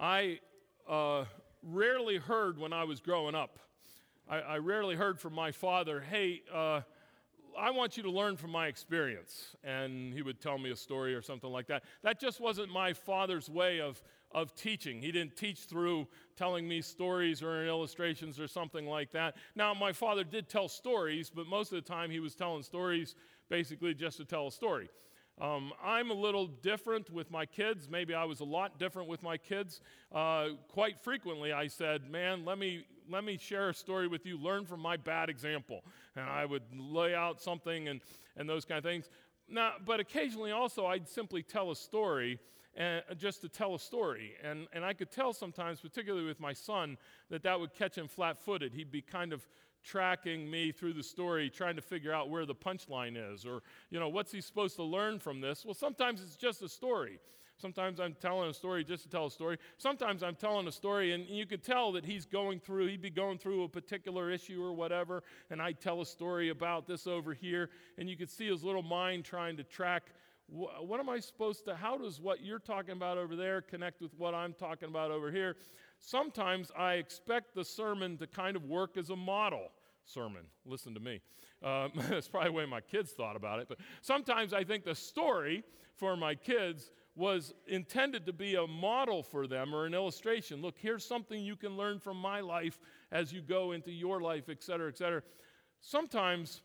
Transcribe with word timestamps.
I 0.00 0.38
uh, 0.88 1.26
rarely 1.62 2.16
heard 2.16 2.58
when 2.58 2.72
I 2.72 2.84
was 2.84 3.00
growing 3.00 3.34
up. 3.34 3.58
I, 4.26 4.38
I 4.38 4.56
rarely 4.56 4.96
heard 4.96 5.20
from 5.20 5.34
my 5.34 5.52
father, 5.52 6.00
hey, 6.00 6.40
uh, 6.52 6.80
I 7.58 7.70
want 7.70 7.98
you 7.98 8.02
to 8.04 8.10
learn 8.10 8.38
from 8.38 8.50
my 8.50 8.68
experience. 8.68 9.56
And 9.62 10.14
he 10.14 10.22
would 10.22 10.40
tell 10.40 10.56
me 10.56 10.70
a 10.70 10.76
story 10.76 11.14
or 11.14 11.20
something 11.20 11.50
like 11.50 11.66
that. 11.66 11.84
That 12.02 12.18
just 12.18 12.40
wasn't 12.40 12.72
my 12.72 12.94
father's 12.94 13.50
way 13.50 13.82
of, 13.82 14.02
of 14.32 14.54
teaching. 14.54 15.02
He 15.02 15.12
didn't 15.12 15.36
teach 15.36 15.58
through 15.58 16.08
telling 16.34 16.66
me 16.66 16.80
stories 16.80 17.42
or 17.42 17.66
illustrations 17.66 18.40
or 18.40 18.48
something 18.48 18.86
like 18.86 19.12
that. 19.12 19.36
Now, 19.54 19.74
my 19.74 19.92
father 19.92 20.24
did 20.24 20.48
tell 20.48 20.68
stories, 20.68 21.28
but 21.28 21.46
most 21.46 21.72
of 21.74 21.84
the 21.84 21.86
time 21.86 22.10
he 22.10 22.20
was 22.20 22.34
telling 22.34 22.62
stories 22.62 23.16
basically 23.50 23.92
just 23.92 24.16
to 24.16 24.24
tell 24.24 24.46
a 24.46 24.52
story. 24.52 24.88
Um, 25.40 25.72
I'm 25.82 26.10
a 26.10 26.14
little 26.14 26.46
different 26.46 27.10
with 27.10 27.30
my 27.30 27.46
kids. 27.46 27.88
Maybe 27.88 28.14
I 28.14 28.24
was 28.24 28.40
a 28.40 28.44
lot 28.44 28.78
different 28.78 29.08
with 29.08 29.22
my 29.22 29.38
kids. 29.38 29.80
Uh, 30.12 30.48
quite 30.68 30.98
frequently, 30.98 31.52
I 31.52 31.66
said, 31.66 32.10
Man, 32.10 32.44
let 32.44 32.58
me, 32.58 32.84
let 33.08 33.24
me 33.24 33.38
share 33.38 33.70
a 33.70 33.74
story 33.74 34.06
with 34.06 34.26
you. 34.26 34.36
Learn 34.36 34.66
from 34.66 34.80
my 34.80 34.98
bad 34.98 35.30
example. 35.30 35.82
And 36.14 36.28
I 36.28 36.44
would 36.44 36.64
lay 36.76 37.14
out 37.14 37.40
something 37.40 37.88
and, 37.88 38.00
and 38.36 38.48
those 38.48 38.66
kind 38.66 38.78
of 38.78 38.84
things. 38.84 39.08
Now, 39.48 39.72
but 39.84 39.98
occasionally 39.98 40.52
also, 40.52 40.86
I'd 40.86 41.08
simply 41.08 41.42
tell 41.42 41.70
a 41.70 41.76
story 41.76 42.38
and, 42.76 43.02
just 43.16 43.40
to 43.40 43.48
tell 43.48 43.74
a 43.74 43.80
story. 43.80 44.34
And, 44.44 44.66
and 44.74 44.84
I 44.84 44.92
could 44.92 45.10
tell 45.10 45.32
sometimes, 45.32 45.80
particularly 45.80 46.26
with 46.26 46.38
my 46.38 46.52
son, 46.52 46.98
that 47.30 47.42
that 47.44 47.58
would 47.58 47.74
catch 47.74 47.96
him 47.96 48.08
flat 48.08 48.38
footed. 48.38 48.74
He'd 48.74 48.92
be 48.92 49.02
kind 49.02 49.32
of 49.32 49.46
tracking 49.82 50.50
me 50.50 50.72
through 50.72 50.92
the 50.92 51.02
story, 51.02 51.50
trying 51.50 51.76
to 51.76 51.82
figure 51.82 52.12
out 52.12 52.28
where 52.28 52.46
the 52.46 52.54
punchline 52.54 53.16
is, 53.32 53.44
or, 53.44 53.62
you 53.90 53.98
know, 53.98 54.08
what's 54.08 54.32
he 54.32 54.40
supposed 54.40 54.76
to 54.76 54.82
learn 54.82 55.18
from 55.18 55.40
this? 55.40 55.64
Well, 55.64 55.74
sometimes 55.74 56.22
it's 56.22 56.36
just 56.36 56.62
a 56.62 56.68
story. 56.68 57.18
Sometimes 57.56 58.00
I'm 58.00 58.14
telling 58.14 58.48
a 58.48 58.54
story 58.54 58.84
just 58.84 59.02
to 59.02 59.10
tell 59.10 59.26
a 59.26 59.30
story. 59.30 59.58
Sometimes 59.76 60.22
I'm 60.22 60.34
telling 60.34 60.66
a 60.66 60.72
story, 60.72 61.12
and 61.12 61.26
you 61.28 61.44
could 61.44 61.62
tell 61.62 61.92
that 61.92 62.06
he's 62.06 62.24
going 62.24 62.58
through, 62.58 62.86
he'd 62.86 63.02
be 63.02 63.10
going 63.10 63.36
through 63.36 63.64
a 63.64 63.68
particular 63.68 64.30
issue 64.30 64.62
or 64.62 64.72
whatever, 64.72 65.22
and 65.50 65.60
I 65.60 65.72
tell 65.72 66.00
a 66.00 66.06
story 66.06 66.48
about 66.48 66.86
this 66.86 67.06
over 67.06 67.34
here, 67.34 67.68
and 67.98 68.08
you 68.08 68.16
could 68.16 68.30
see 68.30 68.48
his 68.48 68.64
little 68.64 68.82
mind 68.82 69.24
trying 69.24 69.58
to 69.58 69.64
track 69.64 70.04
what 70.50 70.98
am 70.98 71.08
I 71.08 71.20
supposed 71.20 71.64
to, 71.66 71.76
how 71.76 71.96
does 71.96 72.20
what 72.20 72.42
you're 72.42 72.58
talking 72.58 72.92
about 72.92 73.18
over 73.18 73.36
there 73.36 73.60
connect 73.60 74.00
with 74.00 74.12
what 74.18 74.34
I'm 74.34 74.52
talking 74.52 74.88
about 74.88 75.12
over 75.12 75.30
here? 75.30 75.56
Sometimes 76.00 76.70
I 76.76 76.94
expect 76.94 77.54
the 77.54 77.64
sermon 77.64 78.16
to 78.18 78.26
kind 78.26 78.56
of 78.56 78.64
work 78.64 78.96
as 78.96 79.10
a 79.10 79.16
model 79.16 79.68
sermon. 80.04 80.42
Listen 80.64 80.94
to 80.94 81.00
me. 81.00 81.20
Um, 81.62 81.92
that's 82.08 82.28
probably 82.28 82.50
the 82.50 82.56
way 82.56 82.66
my 82.66 82.80
kids 82.80 83.12
thought 83.12 83.36
about 83.36 83.60
it. 83.60 83.68
But 83.68 83.78
sometimes 84.00 84.52
I 84.52 84.64
think 84.64 84.84
the 84.84 84.94
story 84.94 85.62
for 85.96 86.16
my 86.16 86.34
kids 86.34 86.90
was 87.16 87.52
intended 87.66 88.24
to 88.26 88.32
be 88.32 88.54
a 88.54 88.66
model 88.66 89.22
for 89.22 89.46
them 89.46 89.74
or 89.74 89.84
an 89.84 89.94
illustration. 89.94 90.62
Look, 90.62 90.76
here's 90.78 91.04
something 91.04 91.42
you 91.42 91.56
can 91.56 91.76
learn 91.76 91.98
from 91.98 92.16
my 92.16 92.40
life 92.40 92.78
as 93.12 93.32
you 93.32 93.42
go 93.42 93.72
into 93.72 93.90
your 93.90 94.20
life, 94.20 94.48
et 94.48 94.62
cetera, 94.62 94.88
et 94.88 94.96
cetera. 94.96 95.22
Sometimes 95.80 96.62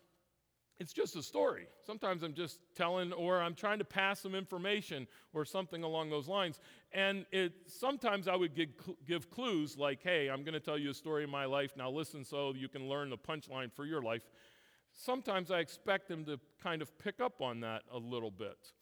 it's 0.80 0.92
just 0.92 1.16
a 1.16 1.24
story. 1.24 1.68
Sometimes 1.86 2.22
I'm 2.24 2.34
just 2.34 2.60
telling, 2.76 3.14
or 3.14 3.42
I'm 3.42 3.56
trying 3.56 3.80
to 3.80 3.86
pass 3.86 4.20
some 4.20 4.36
information 4.36 5.08
or 5.34 5.46
something 5.46 5.84
along 5.84 6.10
those 6.10 6.28
lines. 6.28 6.60
And 6.92 7.26
it, 7.32 7.54
sometimes 7.68 8.28
I 8.28 8.36
would 8.36 8.54
give, 8.56 8.70
give 9.08 9.30
clues 9.30 9.78
like, 9.78 10.04
hey, 10.04 10.30
I'm 10.30 10.44
going 10.44 10.54
to 10.54 10.60
tell 10.60 10.78
you 10.78 10.90
a 10.90 10.94
story 10.94 11.24
of 11.24 11.30
my 11.30 11.46
life. 11.46 11.72
Now 11.78 11.90
listen 11.90 12.26
so 12.26 12.54
you 12.54 12.68
can 12.68 12.90
learn 12.90 13.10
the 13.10 13.18
punchline 13.18 13.72
for 13.72 13.86
your 13.86 14.02
life. 14.02 14.24
Sometimes 14.92 15.50
I 15.50 15.60
expect 15.60 16.08
them 16.08 16.26
to 16.26 16.40
kind 16.62 16.82
of 16.82 16.98
pick 17.00 17.22
up 17.22 17.42
on 17.42 17.62
that 17.62 17.84
a 17.92 17.98
little 17.98 18.32
bit. 18.32 18.74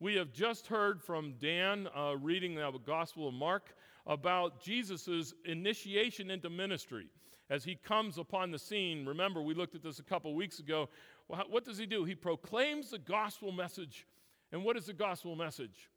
We 0.00 0.14
have 0.16 0.32
just 0.32 0.66
heard 0.66 1.00
from 1.00 1.34
Dan 1.40 1.88
uh, 1.96 2.16
reading 2.16 2.54
the 2.56 2.70
Gospel 2.84 3.28
of 3.28 3.34
Mark 3.34 3.74
about 4.06 4.60
Jesus' 4.60 5.32
initiation 5.44 6.30
into 6.30 6.50
ministry 6.50 7.08
as 7.50 7.64
he 7.64 7.76
comes 7.76 8.18
upon 8.18 8.50
the 8.50 8.58
scene. 8.58 9.06
Remember, 9.06 9.40
we 9.40 9.54
looked 9.54 9.74
at 9.74 9.82
this 9.82 9.98
a 9.98 10.02
couple 10.02 10.34
weeks 10.34 10.58
ago 10.58 10.88
well, 11.28 11.42
what 11.48 11.64
does 11.64 11.78
he 11.78 11.86
do? 11.86 12.04
He 12.04 12.14
proclaims 12.14 12.90
the 12.90 12.98
gospel 12.98 13.52
message. 13.52 14.06
And 14.52 14.64
what 14.64 14.76
is 14.76 14.86
the 14.86 14.92
gospel 14.92 15.34
message? 15.34 15.90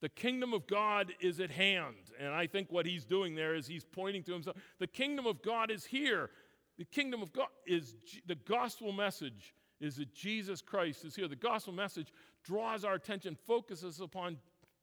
The 0.00 0.08
kingdom 0.08 0.54
of 0.54 0.66
God 0.66 1.12
is 1.20 1.40
at 1.40 1.50
hand. 1.50 1.96
And 2.18 2.32
I 2.32 2.46
think 2.46 2.70
what 2.70 2.86
he's 2.86 3.04
doing 3.04 3.34
there 3.34 3.54
is 3.54 3.66
he's 3.66 3.84
pointing 3.84 4.22
to 4.24 4.32
himself. 4.32 4.56
The 4.78 4.86
kingdom 4.86 5.26
of 5.26 5.42
God 5.42 5.70
is 5.70 5.84
here. 5.84 6.30
The 6.78 6.84
kingdom 6.84 7.20
of 7.20 7.32
God 7.32 7.48
is 7.66 7.96
the 8.26 8.36
gospel 8.36 8.92
message 8.92 9.54
is 9.80 9.96
that 9.96 10.14
Jesus 10.14 10.62
Christ 10.62 11.04
is 11.04 11.14
here. 11.16 11.28
The 11.28 11.36
gospel 11.36 11.72
message 11.72 12.12
draws 12.44 12.84
our 12.84 12.94
attention, 12.94 13.36
focuses 13.46 14.00
upon 14.00 14.38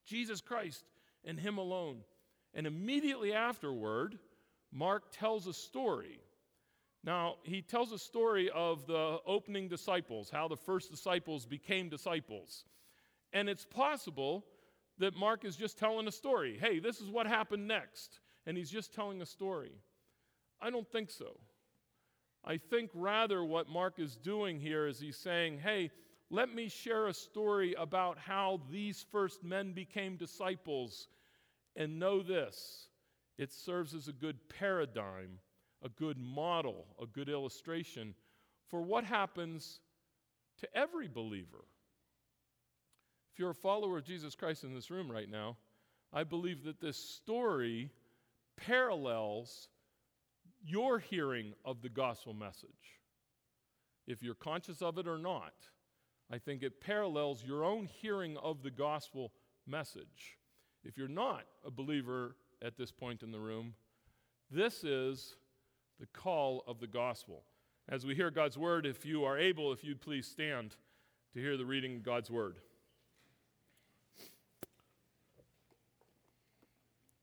Jesus 0.05 0.41
Christ 0.41 0.85
and 1.23 1.39
him 1.39 1.57
alone. 1.57 2.01
And 2.53 2.67
immediately 2.67 3.33
afterward, 3.33 4.17
Mark 4.71 5.11
tells 5.11 5.47
a 5.47 5.53
story 5.53 6.19
now, 7.07 7.35
he 7.43 7.61
tells 7.61 7.93
a 7.93 7.97
story 7.97 8.49
of 8.53 8.85
the 8.85 9.19
opening 9.25 9.69
disciples, 9.69 10.29
how 10.29 10.49
the 10.49 10.57
first 10.57 10.91
disciples 10.91 11.45
became 11.45 11.87
disciples. 11.87 12.65
And 13.31 13.47
it's 13.47 13.63
possible 13.63 14.43
that 14.97 15.15
Mark 15.15 15.45
is 15.45 15.55
just 15.55 15.77
telling 15.77 16.09
a 16.09 16.11
story. 16.11 16.57
Hey, 16.59 16.79
this 16.79 16.99
is 16.99 17.09
what 17.09 17.25
happened 17.25 17.65
next. 17.65 18.19
And 18.45 18.57
he's 18.57 18.69
just 18.69 18.93
telling 18.93 19.21
a 19.21 19.25
story. 19.25 19.71
I 20.59 20.69
don't 20.69 20.91
think 20.91 21.09
so. 21.09 21.39
I 22.43 22.57
think 22.57 22.91
rather 22.93 23.41
what 23.41 23.69
Mark 23.69 23.99
is 23.99 24.17
doing 24.17 24.59
here 24.59 24.85
is 24.85 24.99
he's 24.99 25.15
saying, 25.15 25.59
hey, 25.59 25.91
let 26.29 26.53
me 26.53 26.67
share 26.67 27.07
a 27.07 27.13
story 27.13 27.73
about 27.75 28.17
how 28.17 28.59
these 28.69 29.05
first 29.13 29.45
men 29.45 29.71
became 29.71 30.17
disciples. 30.17 31.07
And 31.73 31.99
know 31.99 32.21
this 32.21 32.89
it 33.37 33.53
serves 33.53 33.93
as 33.93 34.09
a 34.09 34.13
good 34.13 34.49
paradigm 34.49 35.39
a 35.83 35.89
good 35.89 36.17
model, 36.17 36.85
a 37.01 37.05
good 37.05 37.29
illustration 37.29 38.13
for 38.69 38.81
what 38.81 39.03
happens 39.03 39.79
to 40.59 40.67
every 40.75 41.07
believer. 41.07 41.65
If 43.31 43.39
you're 43.39 43.51
a 43.51 43.55
follower 43.55 43.99
of 43.99 44.05
Jesus 44.05 44.35
Christ 44.35 44.63
in 44.63 44.73
this 44.73 44.89
room 44.89 45.11
right 45.11 45.29
now, 45.29 45.57
I 46.11 46.23
believe 46.23 46.63
that 46.63 46.81
this 46.81 46.97
story 46.97 47.91
parallels 48.55 49.69
your 50.65 50.99
hearing 50.99 51.53
of 51.63 51.81
the 51.81 51.89
gospel 51.89 52.33
message. 52.33 52.99
If 54.07 54.23
you're 54.23 54.35
conscious 54.35 54.81
of 54.81 54.97
it 54.97 55.07
or 55.07 55.17
not, 55.17 55.53
I 56.31 56.39
think 56.39 56.63
it 56.63 56.81
parallels 56.81 57.43
your 57.45 57.63
own 57.63 57.85
hearing 58.01 58.37
of 58.37 58.63
the 58.63 58.71
gospel 58.71 59.31
message. 59.67 60.37
If 60.83 60.97
you're 60.97 61.07
not 61.07 61.43
a 61.65 61.71
believer 61.71 62.35
at 62.61 62.77
this 62.77 62.91
point 62.91 63.21
in 63.21 63.31
the 63.31 63.39
room, 63.39 63.75
this 64.49 64.83
is 64.83 65.35
the 65.99 66.07
call 66.07 66.63
of 66.67 66.79
the 66.79 66.87
gospel. 66.87 67.43
As 67.89 68.05
we 68.05 68.15
hear 68.15 68.29
God's 68.29 68.57
word, 68.57 68.85
if 68.85 69.05
you 69.05 69.23
are 69.23 69.37
able, 69.37 69.71
if 69.71 69.83
you'd 69.83 70.01
please 70.01 70.27
stand 70.27 70.75
to 71.33 71.39
hear 71.39 71.57
the 71.57 71.65
reading 71.65 71.97
of 71.97 72.03
God's 72.03 72.29
word. 72.29 72.57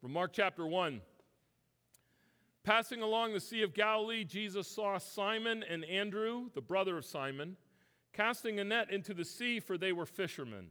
From 0.01 0.13
Mark 0.13 0.33
chapter 0.33 0.67
1. 0.67 1.01
Passing 2.63 3.03
along 3.03 3.33
the 3.35 3.41
Sea 3.41 3.63
of 3.63 3.75
Galilee, 3.75 4.25
Jesus 4.25 4.67
saw 4.67 4.97
Simon 4.97 5.63
and 5.69 5.85
Andrew, 5.85 6.49
the 6.55 6.63
brother 6.63 6.97
of 6.97 7.05
Simon, 7.05 7.57
casting 8.15 8.59
a 8.59 8.65
net 8.65 8.91
into 8.91 9.13
the 9.13 9.25
sea, 9.25 9.61
for 9.61 9.77
they 9.77 9.93
were 9.93 10.07
fishermen. 10.07 10.69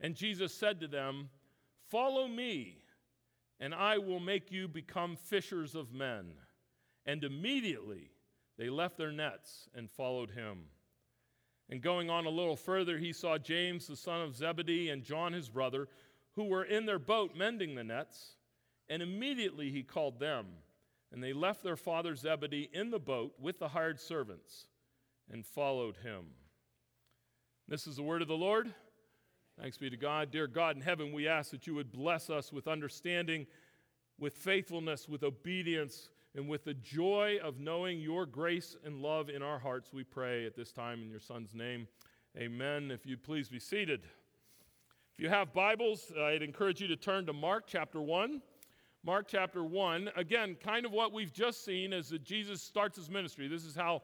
And 0.00 0.14
Jesus 0.14 0.54
said 0.54 0.80
to 0.80 0.86
them, 0.86 1.30
Follow 1.88 2.28
me, 2.28 2.82
and 3.58 3.74
I 3.74 3.96
will 3.96 4.20
make 4.20 4.52
you 4.52 4.68
become 4.68 5.16
fishers 5.16 5.74
of 5.74 5.92
men. 5.92 6.32
And 7.08 7.24
immediately 7.24 8.10
they 8.58 8.68
left 8.68 8.98
their 8.98 9.10
nets 9.10 9.66
and 9.74 9.90
followed 9.90 10.30
him. 10.30 10.64
And 11.70 11.80
going 11.80 12.10
on 12.10 12.26
a 12.26 12.30
little 12.30 12.54
further, 12.54 12.98
he 12.98 13.14
saw 13.14 13.38
James, 13.38 13.86
the 13.86 13.96
son 13.96 14.20
of 14.20 14.36
Zebedee, 14.36 14.90
and 14.90 15.02
John, 15.02 15.32
his 15.32 15.48
brother, 15.48 15.88
who 16.32 16.44
were 16.44 16.64
in 16.64 16.84
their 16.84 16.98
boat 16.98 17.34
mending 17.34 17.74
the 17.74 17.82
nets. 17.82 18.32
And 18.90 19.02
immediately 19.02 19.70
he 19.70 19.82
called 19.82 20.20
them. 20.20 20.48
And 21.10 21.24
they 21.24 21.32
left 21.32 21.62
their 21.62 21.76
father 21.76 22.14
Zebedee 22.14 22.68
in 22.74 22.90
the 22.90 22.98
boat 22.98 23.32
with 23.40 23.58
the 23.58 23.68
hired 23.68 23.98
servants 23.98 24.66
and 25.30 25.46
followed 25.46 25.96
him. 26.02 26.26
This 27.66 27.86
is 27.86 27.96
the 27.96 28.02
word 28.02 28.20
of 28.20 28.28
the 28.28 28.34
Lord. 28.34 28.74
Thanks 29.58 29.78
be 29.78 29.88
to 29.88 29.96
God. 29.96 30.30
Dear 30.30 30.46
God 30.46 30.76
in 30.76 30.82
heaven, 30.82 31.12
we 31.12 31.26
ask 31.26 31.52
that 31.52 31.66
you 31.66 31.74
would 31.74 31.90
bless 31.90 32.28
us 32.28 32.52
with 32.52 32.68
understanding, 32.68 33.46
with 34.18 34.34
faithfulness, 34.34 35.08
with 35.08 35.22
obedience 35.22 36.10
and 36.34 36.48
with 36.48 36.64
the 36.64 36.74
joy 36.74 37.38
of 37.42 37.58
knowing 37.58 38.00
your 38.00 38.26
grace 38.26 38.76
and 38.84 39.00
love 39.00 39.28
in 39.28 39.42
our 39.42 39.58
hearts, 39.58 39.92
we 39.92 40.04
pray 40.04 40.46
at 40.46 40.54
this 40.54 40.72
time 40.72 41.02
in 41.02 41.10
your 41.10 41.20
Son's 41.20 41.54
name. 41.54 41.88
Amen. 42.36 42.90
If 42.90 43.06
you'd 43.06 43.22
please 43.22 43.48
be 43.48 43.58
seated. 43.58 44.02
If 45.14 45.22
you 45.22 45.28
have 45.28 45.52
Bibles, 45.52 46.12
uh, 46.16 46.24
I'd 46.24 46.42
encourage 46.42 46.80
you 46.80 46.88
to 46.88 46.96
turn 46.96 47.26
to 47.26 47.32
Mark 47.32 47.64
chapter 47.66 48.00
1. 48.00 48.40
Mark 49.04 49.26
chapter 49.28 49.64
1, 49.64 50.10
again, 50.16 50.56
kind 50.62 50.84
of 50.84 50.92
what 50.92 51.12
we've 51.12 51.32
just 51.32 51.64
seen 51.64 51.92
is 51.92 52.08
that 52.10 52.24
Jesus 52.24 52.60
starts 52.60 52.96
his 52.96 53.08
ministry. 53.08 53.48
This 53.48 53.64
is 53.64 53.74
how 53.74 54.02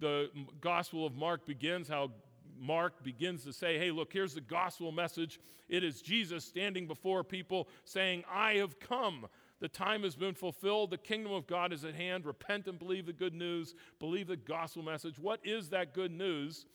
the 0.00 0.30
Gospel 0.60 1.04
of 1.04 1.14
Mark 1.14 1.44
begins, 1.44 1.88
how 1.88 2.10
Mark 2.58 3.02
begins 3.02 3.44
to 3.44 3.52
say, 3.52 3.78
hey, 3.78 3.90
look, 3.90 4.12
here's 4.12 4.34
the 4.34 4.40
gospel 4.40 4.92
message. 4.92 5.40
It 5.68 5.82
is 5.82 6.00
Jesus 6.00 6.44
standing 6.44 6.86
before 6.86 7.24
people 7.24 7.68
saying, 7.84 8.22
I 8.32 8.54
have 8.54 8.78
come. 8.78 9.26
The 9.62 9.68
time 9.68 10.02
has 10.02 10.16
been 10.16 10.34
fulfilled. 10.34 10.90
The 10.90 10.98
kingdom 10.98 11.32
of 11.32 11.46
God 11.46 11.72
is 11.72 11.84
at 11.84 11.94
hand. 11.94 12.26
Repent 12.26 12.66
and 12.66 12.80
believe 12.80 13.06
the 13.06 13.12
good 13.12 13.32
news. 13.32 13.76
Believe 14.00 14.26
the 14.26 14.36
gospel 14.36 14.82
message. 14.82 15.20
What 15.20 15.38
is 15.44 15.68
that 15.68 15.94
good 15.94 16.10
news? 16.10 16.66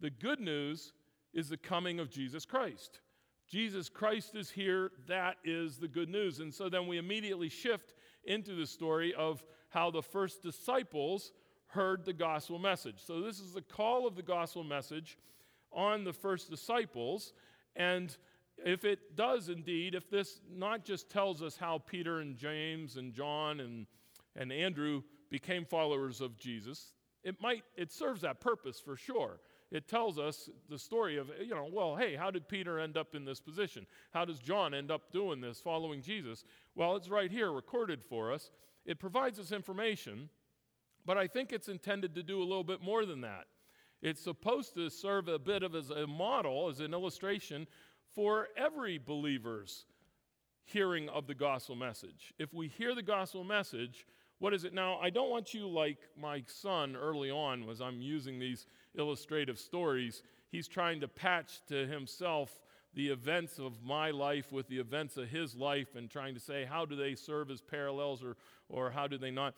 The 0.00 0.08
good 0.08 0.40
news 0.40 0.94
is 1.34 1.50
the 1.50 1.58
coming 1.58 2.00
of 2.00 2.08
Jesus 2.08 2.46
Christ. 2.46 3.00
Jesus 3.46 3.90
Christ 3.90 4.36
is 4.36 4.48
here. 4.48 4.90
That 5.06 5.36
is 5.44 5.76
the 5.76 5.86
good 5.86 6.08
news. 6.08 6.40
And 6.40 6.52
so 6.54 6.70
then 6.70 6.86
we 6.86 6.96
immediately 6.96 7.50
shift 7.50 7.92
into 8.24 8.54
the 8.54 8.66
story 8.66 9.12
of 9.12 9.44
how 9.68 9.90
the 9.90 10.02
first 10.02 10.42
disciples 10.42 11.32
heard 11.66 12.06
the 12.06 12.14
gospel 12.14 12.58
message. 12.58 13.04
So, 13.04 13.20
this 13.20 13.38
is 13.38 13.52
the 13.52 13.60
call 13.60 14.06
of 14.06 14.16
the 14.16 14.22
gospel 14.22 14.64
message 14.64 15.18
on 15.72 16.04
the 16.04 16.14
first 16.14 16.48
disciples. 16.48 17.34
And 17.76 18.16
if 18.64 18.84
it 18.84 19.16
does 19.16 19.48
indeed, 19.48 19.94
if 19.94 20.10
this 20.10 20.40
not 20.50 20.84
just 20.84 21.10
tells 21.10 21.42
us 21.42 21.56
how 21.56 21.78
Peter 21.78 22.20
and 22.20 22.36
James 22.36 22.96
and 22.96 23.12
John 23.12 23.60
and, 23.60 23.86
and 24.36 24.52
Andrew 24.52 25.02
became 25.30 25.64
followers 25.64 26.20
of 26.20 26.36
Jesus, 26.36 26.92
it 27.22 27.40
might, 27.40 27.64
it 27.76 27.92
serves 27.92 28.22
that 28.22 28.40
purpose 28.40 28.80
for 28.80 28.96
sure. 28.96 29.40
It 29.70 29.86
tells 29.86 30.18
us 30.18 30.48
the 30.68 30.78
story 30.78 31.16
of, 31.16 31.30
you 31.40 31.54
know, 31.54 31.68
well, 31.70 31.94
hey, 31.94 32.16
how 32.16 32.30
did 32.30 32.48
Peter 32.48 32.80
end 32.80 32.96
up 32.96 33.14
in 33.14 33.24
this 33.24 33.40
position? 33.40 33.86
How 34.12 34.24
does 34.24 34.40
John 34.40 34.74
end 34.74 34.90
up 34.90 35.12
doing 35.12 35.40
this, 35.40 35.60
following 35.60 36.02
Jesus? 36.02 36.44
Well, 36.74 36.96
it's 36.96 37.08
right 37.08 37.30
here 37.30 37.52
recorded 37.52 38.02
for 38.02 38.32
us. 38.32 38.50
It 38.84 38.98
provides 38.98 39.38
us 39.38 39.52
information 39.52 40.28
but 41.04 41.18
I 41.18 41.26
think 41.26 41.52
it's 41.52 41.68
intended 41.68 42.14
to 42.14 42.22
do 42.22 42.38
a 42.38 42.44
little 42.44 42.64
bit 42.64 42.82
more 42.82 43.04
than 43.04 43.22
that. 43.22 43.46
It's 44.02 44.22
supposed 44.22 44.74
to 44.74 44.88
serve 44.88 45.28
a 45.28 45.38
bit 45.38 45.62
of 45.62 45.74
as 45.74 45.90
a 45.90 46.06
model, 46.06 46.68
as 46.68 46.80
an 46.80 46.94
illustration 46.94 47.66
for 48.14 48.48
every 48.56 48.98
believer's 48.98 49.84
hearing 50.64 51.08
of 51.08 51.26
the 51.26 51.34
gospel 51.34 51.74
message. 51.74 52.32
If 52.38 52.54
we 52.54 52.68
hear 52.68 52.94
the 52.94 53.02
gospel 53.02 53.44
message, 53.44 54.06
what 54.38 54.54
is 54.54 54.64
it 54.64 54.72
now? 54.72 54.98
I 54.98 55.10
don't 55.10 55.30
want 55.30 55.52
you 55.52 55.68
like 55.68 55.98
my 56.16 56.42
son 56.46 56.96
early 56.96 57.30
on, 57.30 57.68
as 57.68 57.80
I'm 57.80 58.00
using 58.00 58.38
these 58.38 58.66
illustrative 58.96 59.58
stories. 59.58 60.22
He's 60.50 60.68
trying 60.68 61.00
to 61.00 61.08
patch 61.08 61.60
to 61.68 61.86
himself 61.86 62.60
the 62.94 63.08
events 63.08 63.58
of 63.58 63.82
my 63.82 64.10
life 64.10 64.50
with 64.50 64.68
the 64.68 64.78
events 64.78 65.16
of 65.16 65.28
his 65.28 65.54
life 65.54 65.94
and 65.94 66.10
trying 66.10 66.34
to 66.34 66.40
say, 66.40 66.64
how 66.64 66.84
do 66.84 66.96
they 66.96 67.14
serve 67.14 67.50
as 67.50 67.60
parallels 67.60 68.22
or, 68.22 68.36
or 68.68 68.90
how 68.90 69.06
do 69.06 69.18
they 69.18 69.30
not? 69.30 69.54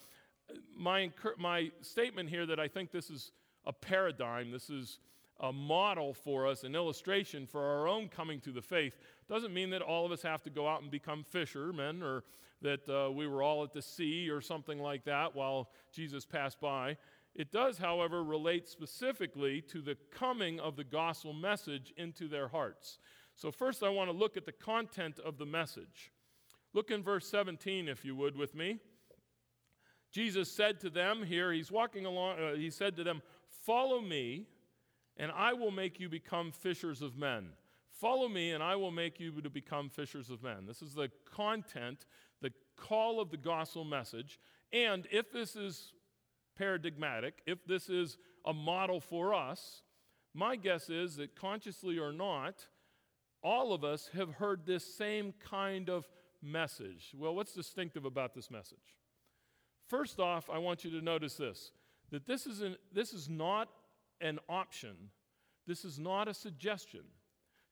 my, 0.77 1.11
my 1.39 1.71
statement 1.81 2.29
here 2.29 2.47
that 2.47 2.61
I 2.61 2.69
think 2.69 2.91
this 2.91 3.11
is 3.11 3.33
a 3.65 3.73
paradigm, 3.73 4.51
this 4.51 4.71
is 4.71 4.99
a 5.43 5.53
model 5.53 6.15
for 6.15 6.47
us, 6.47 6.63
an 6.63 6.75
illustration 6.75 7.47
for 7.47 7.61
our 7.61 7.89
own 7.89 8.09
coming 8.09 8.41
to 8.41 8.53
the 8.53 8.63
faith, 8.63 8.97
doesn't 9.29 9.53
mean 9.53 9.71
that 9.71 9.83
all 9.83 10.07
of 10.07 10.13
us 10.13 10.23
have 10.23 10.43
to 10.43 10.51
go 10.51 10.69
out 10.69 10.83
and 10.83 10.91
become 10.91 11.25
fishermen 11.25 12.03
or 12.03 12.25
that 12.63 12.89
uh, 12.89 13.11
we 13.11 13.27
were 13.27 13.43
all 13.43 13.65
at 13.65 13.73
the 13.73 13.83
sea 13.83 14.31
or 14.31 14.41
something 14.41 14.79
like 14.79 15.05
that 15.05 15.35
while 15.35 15.71
Jesus 15.93 16.25
passed 16.25 16.61
by. 16.61 16.97
It 17.35 17.51
does, 17.51 17.79
however, 17.79 18.23
relate 18.23 18.69
specifically 18.69 19.63
to 19.63 19.81
the 19.81 19.97
coming 20.11 20.61
of 20.61 20.77
the 20.77 20.85
gospel 20.85 21.33
message 21.33 21.93
into 21.97 22.29
their 22.29 22.49
hearts. 22.49 22.99
So, 23.35 23.51
first, 23.51 23.83
I 23.83 23.89
want 23.89 24.11
to 24.11 24.17
look 24.17 24.37
at 24.37 24.45
the 24.45 24.53
content 24.53 25.19
of 25.19 25.39
the 25.39 25.47
message. 25.47 26.13
Look 26.75 26.91
in 26.91 27.03
verse 27.03 27.27
17, 27.29 27.89
if 27.89 28.05
you 28.05 28.15
would, 28.15 28.37
with 28.37 28.55
me. 28.55 28.79
Jesus 30.13 30.53
said 30.53 30.79
to 30.81 30.91
them 30.91 31.23
here, 31.23 31.53
he's 31.53 31.73
walking 31.73 32.05
along, 32.05 32.39
uh, 32.39 32.55
he 32.55 32.71
said 32.71 32.97
to 32.97 33.05
them, 33.05 33.23
Follow 33.49 34.01
me, 34.01 34.47
and 35.17 35.31
I 35.33 35.53
will 35.53 35.71
make 35.71 36.01
you 36.01 36.09
become 36.09 36.53
fishers 36.53 37.03
of 37.03 37.17
men. 37.17 37.51
Follow 37.91 38.29
me, 38.29 38.53
and 38.53 38.63
I 38.63 38.77
will 38.77 38.91
make 38.91 39.21
you 39.21 39.41
to 39.41 39.51
become 39.51 39.89
fishers 39.89 40.31
of 40.31 40.43
men. 40.43 40.67
This 40.67 40.83
is 40.83 40.95
the 40.95 41.11
content, 41.25 42.07
the 42.41 42.53
call 42.77 43.21
of 43.21 43.31
the 43.31 43.37
gospel 43.37 43.85
message. 43.85 44.41
And 44.73 45.07
if 45.11 45.31
this 45.31 45.55
is 45.55 45.93
paradigmatic, 46.57 47.43
if 47.47 47.65
this 47.67 47.89
is 47.89 48.19
a 48.47 48.53
model 48.53 49.01
for 49.01 49.35
us, 49.35 49.83
my 50.35 50.57
guess 50.57 50.89
is 50.89 51.17
that 51.17 51.37
consciously 51.37 51.99
or 51.99 52.13
not, 52.13 52.67
all 53.43 53.73
of 53.73 53.85
us 53.85 54.11
have 54.15 54.35
heard 54.35 54.67
this 54.67 54.97
same 54.97 55.35
kind 55.49 55.91
of 55.91 56.09
message. 56.43 57.13
Well, 57.17 57.35
what's 57.35 57.55
distinctive 57.55 58.05
about 58.05 58.35
this 58.35 58.51
message? 58.51 58.97
First 59.89 60.21
off, 60.21 60.49
I 60.51 60.59
want 60.59 60.85
you 60.85 60.91
to 60.93 61.05
notice 61.05 61.35
this 61.35 61.73
that 62.11 62.27
this 62.27 62.47
is, 62.47 62.61
an, 62.61 62.77
this 62.93 63.13
is 63.15 63.29
not 63.29 63.69
an 64.23 64.39
option, 64.49 64.97
this 65.67 65.85
is 65.85 65.99
not 65.99 66.29
a 66.29 66.35
suggestion. 66.35 67.03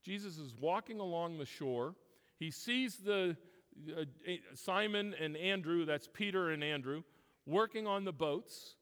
Jesus 0.02 0.38
is 0.38 0.54
walking 0.60 1.00
along 1.00 1.38
the 1.38 1.46
shore. 1.46 1.94
He 2.38 2.50
sees 2.50 2.96
the 2.96 3.36
uh, 3.96 4.04
Simon 4.54 5.14
and 5.20 5.36
Andrew, 5.36 5.84
that's 5.84 6.08
Peter 6.12 6.50
and 6.50 6.62
Andrew, 6.64 7.02
working 7.46 7.86
on 7.86 8.04
the 8.04 8.12
boats, 8.12 8.76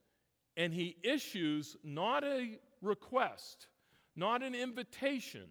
and 0.56 0.72
he 0.72 0.96
issues 1.02 1.76
not 1.84 2.24
a 2.24 2.58
request, 2.82 3.68
not 4.16 4.42
an 4.42 4.54
invitation, 4.54 5.46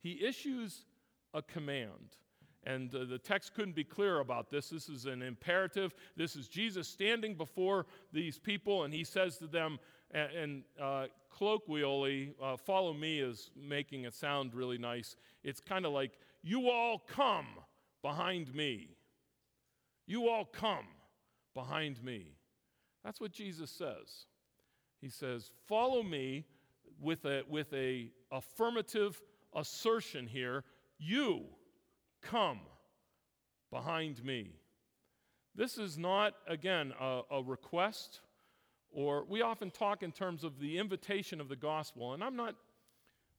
he 0.00 0.24
issues 0.24 0.84
a 1.34 1.42
command. 1.42 2.16
And 2.64 2.94
uh, 2.94 3.04
the 3.04 3.18
text 3.18 3.54
couldn't 3.54 3.74
be 3.74 3.82
clearer 3.82 4.20
about 4.20 4.48
this. 4.48 4.68
This 4.68 4.88
is 4.88 5.06
an 5.06 5.20
imperative. 5.20 5.94
This 6.16 6.36
is 6.36 6.46
Jesus 6.46 6.86
standing 6.86 7.34
before 7.34 7.86
these 8.12 8.38
people, 8.38 8.84
and 8.84 8.94
he 8.94 9.02
says 9.02 9.36
to 9.38 9.48
them, 9.48 9.80
and, 10.12 10.32
and 10.32 10.62
uh, 10.80 11.06
colloquially, 11.36 12.34
uh, 12.42 12.56
follow 12.56 12.92
me 12.92 13.20
is 13.20 13.50
making 13.56 14.04
it 14.04 14.14
sound 14.14 14.54
really 14.54 14.78
nice. 14.78 15.16
It's 15.42 15.60
kind 15.60 15.86
of 15.86 15.92
like, 15.92 16.12
you 16.42 16.70
all 16.70 16.98
come 16.98 17.46
behind 18.02 18.54
me. 18.54 18.96
You 20.06 20.28
all 20.28 20.44
come 20.44 20.86
behind 21.54 22.02
me. 22.02 22.26
That's 23.04 23.20
what 23.20 23.32
Jesus 23.32 23.70
says. 23.70 24.26
He 25.00 25.08
says, 25.08 25.50
follow 25.66 26.02
me 26.02 26.44
with 27.00 27.24
a, 27.24 27.42
with 27.48 27.72
a 27.72 28.10
affirmative 28.30 29.20
assertion 29.54 30.26
here. 30.26 30.64
You 30.98 31.46
Come 32.22 32.60
behind 33.70 34.24
me. 34.24 34.52
This 35.54 35.76
is 35.76 35.98
not, 35.98 36.34
again, 36.46 36.94
a, 36.98 37.22
a, 37.30 37.42
request, 37.42 38.20
or 38.92 39.24
we 39.28 39.42
often 39.42 39.70
talk 39.70 40.02
in 40.02 40.12
terms 40.12 40.44
of 40.44 40.60
the 40.60 40.78
invitation 40.78 41.40
of 41.40 41.48
the 41.48 41.56
gospel, 41.56 42.12
and 42.12 42.22
I'm 42.22 42.36
not. 42.36 42.54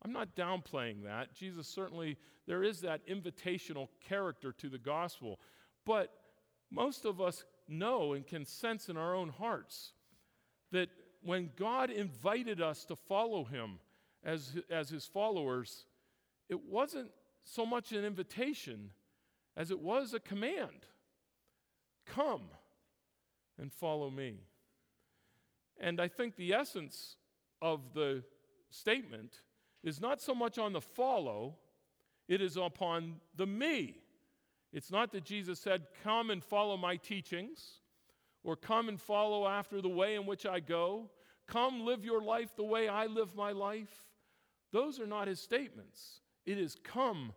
I'm 0.05 0.11
not 0.11 0.35
downplaying 0.35 1.05
that. 1.05 1.33
Jesus 1.33 1.65
certainly, 1.65 2.17
there 2.45 2.61
is 2.61 2.81
that 2.81 3.07
invitational 3.07 3.87
character 4.05 4.51
to 4.51 4.67
the 4.67 4.77
gospel. 4.77 5.39
But 5.85 6.09
most 6.69 7.05
of 7.05 7.21
us 7.21 7.45
know 7.69 8.11
and 8.11 8.27
can 8.27 8.45
sense 8.45 8.89
in 8.89 8.97
our 8.97 9.15
own 9.15 9.29
hearts 9.29 9.93
that 10.73 10.89
when 11.21 11.51
God 11.55 11.89
invited 11.89 12.61
us 12.61 12.83
to 12.85 12.97
follow 12.97 13.45
him 13.45 13.79
as, 14.25 14.57
as 14.69 14.89
his 14.89 15.05
followers, 15.05 15.85
it 16.49 16.59
wasn't 16.65 17.11
so 17.45 17.65
much 17.65 17.93
an 17.93 18.03
invitation 18.03 18.89
as 19.55 19.71
it 19.71 19.79
was 19.79 20.13
a 20.13 20.19
command 20.19 20.87
come 22.05 22.41
and 23.59 23.71
follow 23.71 24.09
me. 24.09 24.39
And 25.79 25.99
I 25.99 26.07
think 26.07 26.35
the 26.35 26.53
essence 26.53 27.17
of 27.61 27.93
the 27.93 28.23
statement 28.69 29.41
is 29.83 29.99
not 29.99 30.21
so 30.21 30.33
much 30.33 30.57
on 30.57 30.73
the 30.73 30.81
follow, 30.81 31.57
it 32.27 32.41
is 32.41 32.57
upon 32.57 33.15
the 33.35 33.45
me. 33.45 33.97
It's 34.71 34.91
not 34.91 35.11
that 35.11 35.23
Jesus 35.23 35.59
said, 35.59 35.83
Come 36.03 36.29
and 36.29 36.43
follow 36.43 36.77
my 36.77 36.95
teachings, 36.95 37.79
or 38.43 38.55
come 38.55 38.89
and 38.89 38.99
follow 38.99 39.47
after 39.47 39.81
the 39.81 39.89
way 39.89 40.15
in 40.15 40.25
which 40.25 40.45
I 40.45 40.59
go, 40.59 41.09
come 41.47 41.85
live 41.85 42.03
your 42.03 42.21
life 42.21 42.55
the 42.55 42.63
way 42.63 42.87
I 42.87 43.05
live 43.05 43.35
my 43.35 43.51
life. 43.51 44.09
Those 44.71 44.99
are 44.99 45.07
not 45.07 45.27
his 45.27 45.39
statements. 45.39 46.21
It 46.45 46.57
is 46.57 46.75
come, 46.83 47.33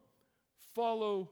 follow 0.75 1.31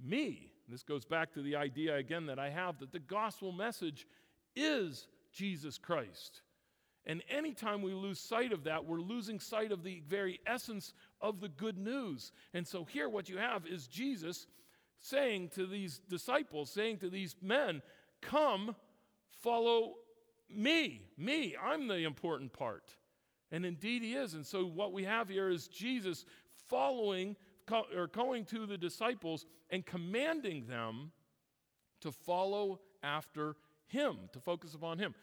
me. 0.00 0.52
This 0.68 0.82
goes 0.82 1.04
back 1.04 1.32
to 1.32 1.42
the 1.42 1.56
idea 1.56 1.96
again 1.96 2.26
that 2.26 2.38
I 2.38 2.50
have 2.50 2.78
that 2.78 2.92
the 2.92 3.00
gospel 3.00 3.50
message 3.50 4.06
is 4.54 5.08
Jesus 5.32 5.78
Christ. 5.78 6.42
And 7.06 7.22
anytime 7.30 7.82
we 7.82 7.94
lose 7.94 8.20
sight 8.20 8.52
of 8.52 8.64
that, 8.64 8.84
we're 8.84 9.00
losing 9.00 9.40
sight 9.40 9.72
of 9.72 9.82
the 9.82 10.02
very 10.06 10.38
essence 10.46 10.92
of 11.20 11.40
the 11.40 11.48
good 11.48 11.78
news. 11.78 12.32
And 12.52 12.66
so 12.66 12.84
here, 12.84 13.08
what 13.08 13.28
you 13.28 13.38
have 13.38 13.66
is 13.66 13.86
Jesus 13.86 14.46
saying 14.98 15.48
to 15.54 15.66
these 15.66 16.00
disciples, 16.08 16.70
saying 16.70 16.98
to 16.98 17.08
these 17.08 17.34
men, 17.40 17.82
Come, 18.20 18.76
follow 19.40 19.94
me. 20.54 21.02
Me, 21.16 21.56
I'm 21.62 21.88
the 21.88 22.04
important 22.04 22.52
part. 22.52 22.96
And 23.50 23.64
indeed, 23.64 24.02
he 24.02 24.14
is. 24.14 24.34
And 24.34 24.46
so, 24.46 24.64
what 24.64 24.92
we 24.92 25.04
have 25.04 25.28
here 25.28 25.48
is 25.48 25.68
Jesus 25.68 26.24
following 26.68 27.36
or 27.96 28.08
going 28.08 28.44
to 28.46 28.66
the 28.66 28.76
disciples 28.76 29.46
and 29.70 29.86
commanding 29.86 30.66
them 30.66 31.12
to 32.00 32.12
follow 32.12 32.80
after 33.02 33.56
him, 33.90 34.16
to 34.32 34.40
focus 34.40 34.74
upon 34.74 34.98
him. 34.98 35.14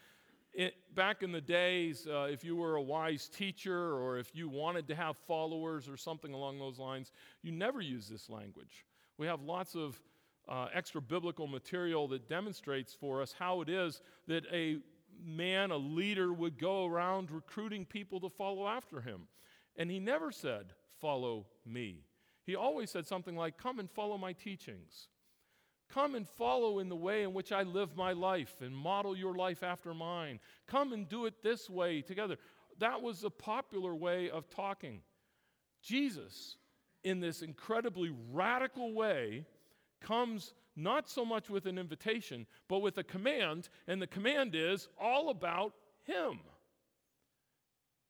it, 0.53 0.75
back 0.95 1.23
in 1.23 1.31
the 1.31 1.41
days, 1.41 2.07
uh, 2.07 2.27
if 2.31 2.43
you 2.43 2.55
were 2.55 2.75
a 2.75 2.81
wise 2.81 3.27
teacher 3.27 3.93
or 3.93 4.17
if 4.17 4.35
you 4.35 4.49
wanted 4.49 4.87
to 4.87 4.95
have 4.95 5.17
followers 5.17 5.87
or 5.87 5.97
something 5.97 6.33
along 6.33 6.59
those 6.59 6.79
lines, 6.79 7.11
you 7.41 7.51
never 7.51 7.81
use 7.81 8.07
this 8.07 8.29
language. 8.29 8.85
We 9.17 9.27
have 9.27 9.41
lots 9.41 9.75
of 9.75 9.99
uh, 10.47 10.67
extra 10.73 11.01
biblical 11.01 11.47
material 11.47 12.07
that 12.07 12.29
demonstrates 12.29 12.93
for 12.93 13.21
us 13.21 13.33
how 13.37 13.61
it 13.61 13.69
is 13.69 14.01
that 14.27 14.45
a 14.51 14.77
man, 15.23 15.71
a 15.71 15.77
leader, 15.77 16.31
would 16.31 16.57
go 16.57 16.85
around 16.85 17.31
recruiting 17.31 17.85
people 17.85 18.19
to 18.21 18.29
follow 18.29 18.67
after 18.67 19.01
him. 19.01 19.27
And 19.75 19.89
he 19.91 19.99
never 19.99 20.31
said, 20.31 20.73
Follow 20.99 21.45
me. 21.63 22.01
He 22.43 22.55
always 22.55 22.89
said 22.89 23.05
something 23.05 23.35
like, 23.35 23.57
Come 23.57 23.79
and 23.79 23.89
follow 23.89 24.17
my 24.17 24.33
teachings. 24.33 25.09
Come 25.93 26.15
and 26.15 26.27
follow 26.27 26.79
in 26.79 26.89
the 26.89 26.95
way 26.95 27.23
in 27.23 27.33
which 27.33 27.51
I 27.51 27.63
live 27.63 27.95
my 27.95 28.11
life 28.11 28.55
and 28.61 28.75
model 28.75 29.15
your 29.15 29.35
life 29.35 29.63
after 29.63 29.93
mine. 29.93 30.39
Come 30.67 30.91
and 30.93 31.07
do 31.07 31.25
it 31.25 31.41
this 31.41 31.69
way 31.69 32.01
together. 32.01 32.37
That 32.79 33.01
was 33.01 33.23
a 33.23 33.29
popular 33.29 33.95
way 33.95 34.29
of 34.29 34.49
talking. 34.49 35.01
Jesus, 35.81 36.57
in 37.03 37.19
this 37.19 37.41
incredibly 37.41 38.13
radical 38.31 38.93
way, 38.93 39.45
comes 40.01 40.53
not 40.75 41.09
so 41.09 41.25
much 41.25 41.49
with 41.49 41.65
an 41.65 41.77
invitation, 41.77 42.45
but 42.67 42.79
with 42.79 42.97
a 42.97 43.03
command, 43.03 43.69
and 43.87 44.01
the 44.01 44.07
command 44.07 44.53
is 44.53 44.87
all 44.99 45.29
about 45.29 45.73
Him. 46.03 46.39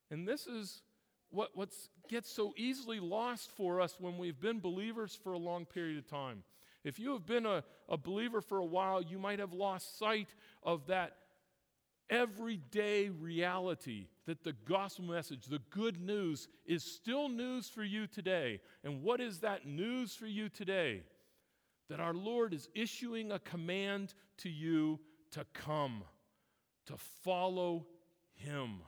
And 0.09 0.27
this 0.27 0.47
is 0.47 0.81
what 1.29 1.69
gets 2.09 2.31
so 2.31 2.53
easily 2.57 2.99
lost 2.99 3.51
for 3.51 3.81
us 3.81 3.97
when 3.99 4.17
we've 4.17 4.39
been 4.39 4.59
believers 4.59 5.17
for 5.21 5.33
a 5.33 5.37
long 5.37 5.65
period 5.65 5.97
of 5.97 6.07
time. 6.07 6.43
If 6.87 6.99
you 6.99 7.11
have 7.11 7.25
been 7.25 7.45
a, 7.45 7.65
a 7.89 7.97
believer 7.97 8.39
for 8.39 8.59
a 8.59 8.65
while, 8.65 9.01
you 9.01 9.19
might 9.19 9.39
have 9.39 9.51
lost 9.51 9.99
sight 9.99 10.29
of 10.63 10.87
that 10.87 11.17
everyday 12.09 13.09
reality 13.09 14.07
that 14.25 14.45
the 14.45 14.53
gospel 14.53 15.03
message, 15.03 15.47
the 15.47 15.59
good 15.69 15.99
news, 15.99 16.47
is 16.65 16.85
still 16.85 17.27
news 17.27 17.67
for 17.67 17.83
you 17.83 18.07
today. 18.07 18.61
And 18.85 19.03
what 19.03 19.19
is 19.19 19.39
that 19.39 19.67
news 19.67 20.15
for 20.15 20.27
you 20.27 20.47
today? 20.47 21.01
That 21.89 21.99
our 21.99 22.13
Lord 22.13 22.53
is 22.53 22.69
issuing 22.73 23.33
a 23.33 23.39
command 23.39 24.13
to 24.37 24.49
you 24.49 25.01
to 25.31 25.45
come, 25.53 26.05
to 26.85 26.95
follow 26.95 27.85
Him. 28.33 28.79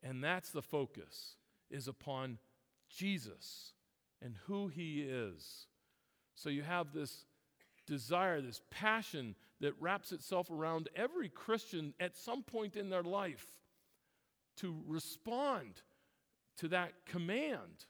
And 0.00 0.22
that's 0.22 0.50
the 0.50 0.62
focus, 0.62 1.34
is 1.72 1.88
upon 1.88 2.38
Jesus 2.88 3.72
and 4.22 4.36
who 4.46 4.68
He 4.68 5.00
is. 5.00 5.66
So 6.34 6.48
you 6.48 6.62
have 6.62 6.92
this 6.92 7.24
desire, 7.86 8.40
this 8.40 8.62
passion 8.70 9.34
that 9.60 9.74
wraps 9.80 10.12
itself 10.12 10.50
around 10.50 10.88
every 10.96 11.28
Christian 11.28 11.94
at 12.00 12.16
some 12.16 12.42
point 12.42 12.76
in 12.76 12.90
their 12.90 13.02
life 13.02 13.46
to 14.56 14.82
respond 14.86 15.82
to 16.58 16.68
that 16.68 16.92
command 17.06 17.86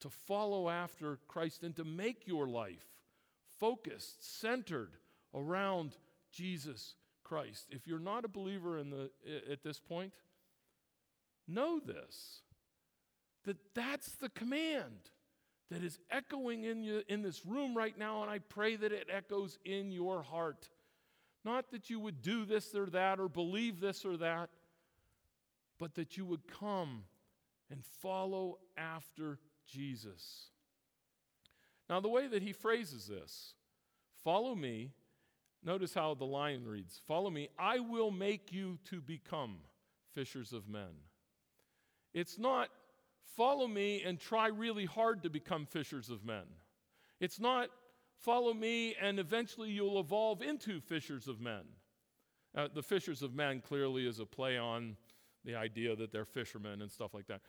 to 0.00 0.08
follow 0.08 0.68
after 0.68 1.18
Christ 1.28 1.62
and 1.62 1.76
to 1.76 1.84
make 1.84 2.26
your 2.26 2.46
life 2.46 2.86
focused, 3.58 4.40
centered 4.40 4.92
around 5.34 5.96
Jesus 6.32 6.94
Christ. 7.22 7.66
If 7.70 7.86
you're 7.86 7.98
not 7.98 8.24
a 8.24 8.28
believer 8.28 8.78
in 8.78 8.90
the, 8.90 9.10
at 9.50 9.62
this 9.62 9.78
point, 9.78 10.12
know 11.46 11.80
this 11.80 12.40
that 13.44 13.56
that's 13.74 14.12
the 14.12 14.28
command 14.28 15.10
that 15.70 15.84
is 15.84 15.98
echoing 16.10 16.64
in, 16.64 16.82
you, 16.82 17.02
in 17.08 17.22
this 17.22 17.46
room 17.46 17.76
right 17.76 17.96
now, 17.96 18.22
and 18.22 18.30
I 18.30 18.38
pray 18.38 18.76
that 18.76 18.92
it 18.92 19.06
echoes 19.10 19.58
in 19.64 19.92
your 19.92 20.22
heart. 20.22 20.68
Not 21.44 21.70
that 21.70 21.88
you 21.88 22.00
would 22.00 22.22
do 22.22 22.44
this 22.44 22.74
or 22.74 22.86
that 22.86 23.20
or 23.20 23.28
believe 23.28 23.80
this 23.80 24.04
or 24.04 24.16
that, 24.18 24.50
but 25.78 25.94
that 25.94 26.16
you 26.16 26.26
would 26.26 26.46
come 26.48 27.04
and 27.70 27.84
follow 28.02 28.58
after 28.76 29.38
Jesus. 29.66 30.50
Now, 31.88 32.00
the 32.00 32.08
way 32.08 32.26
that 32.26 32.42
he 32.42 32.52
phrases 32.52 33.06
this, 33.06 33.54
follow 34.22 34.54
me, 34.54 34.90
notice 35.64 35.94
how 35.94 36.14
the 36.14 36.24
line 36.24 36.64
reads 36.64 37.00
Follow 37.06 37.30
me, 37.30 37.48
I 37.58 37.78
will 37.78 38.10
make 38.10 38.52
you 38.52 38.78
to 38.90 39.00
become 39.00 39.58
fishers 40.12 40.52
of 40.52 40.68
men. 40.68 40.90
It's 42.12 42.38
not 42.38 42.68
follow 43.36 43.66
me 43.66 44.02
and 44.04 44.18
try 44.18 44.48
really 44.48 44.86
hard 44.86 45.22
to 45.22 45.30
become 45.30 45.66
fishers 45.66 46.10
of 46.10 46.24
men. 46.24 46.44
It's 47.20 47.40
not 47.40 47.68
follow 48.18 48.52
me 48.52 48.94
and 49.00 49.18
eventually 49.18 49.70
you'll 49.70 50.00
evolve 50.00 50.42
into 50.42 50.80
fishers 50.80 51.28
of 51.28 51.40
men. 51.40 51.62
Uh, 52.54 52.68
the 52.74 52.82
fishers 52.82 53.22
of 53.22 53.34
men 53.34 53.60
clearly 53.60 54.06
is 54.06 54.18
a 54.18 54.26
play 54.26 54.58
on 54.58 54.96
the 55.44 55.54
idea 55.54 55.94
that 55.96 56.12
they're 56.12 56.24
fishermen 56.24 56.82
and 56.82 56.90
stuff 56.90 57.14
like 57.14 57.26
that. 57.26 57.40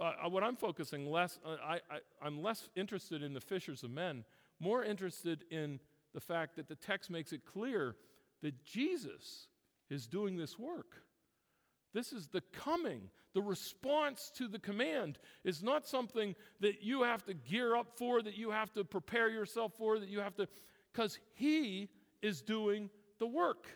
Uh, 0.00 0.12
uh 0.24 0.28
what 0.28 0.42
I'm 0.42 0.56
focusing 0.56 1.06
less, 1.06 1.38
uh, 1.44 1.56
I, 1.62 1.74
I, 1.90 1.98
I'm 2.22 2.42
less 2.42 2.68
interested 2.74 3.22
in 3.22 3.34
the 3.34 3.40
fishers 3.40 3.82
of 3.82 3.90
men, 3.90 4.24
more 4.58 4.82
interested 4.82 5.44
in 5.50 5.78
the 6.14 6.20
fact 6.20 6.56
that 6.56 6.68
the 6.68 6.74
text 6.74 7.10
makes 7.10 7.32
it 7.32 7.44
clear 7.44 7.96
that 8.42 8.64
Jesus 8.64 9.48
is 9.90 10.06
doing 10.06 10.36
this 10.36 10.58
work. 10.58 11.05
This 11.92 12.12
is 12.12 12.28
the 12.28 12.42
coming. 12.52 13.10
The 13.34 13.42
response 13.42 14.30
to 14.36 14.48
the 14.48 14.58
command 14.58 15.18
is 15.44 15.62
not 15.62 15.86
something 15.86 16.34
that 16.60 16.82
you 16.82 17.02
have 17.02 17.24
to 17.26 17.34
gear 17.34 17.76
up 17.76 17.98
for, 17.98 18.22
that 18.22 18.36
you 18.36 18.50
have 18.50 18.72
to 18.74 18.84
prepare 18.84 19.28
yourself 19.28 19.72
for, 19.76 19.98
that 19.98 20.08
you 20.08 20.20
have 20.20 20.34
to, 20.36 20.48
because 20.92 21.18
He 21.34 21.88
is 22.22 22.40
doing 22.40 22.90
the 23.18 23.26
work. 23.26 23.66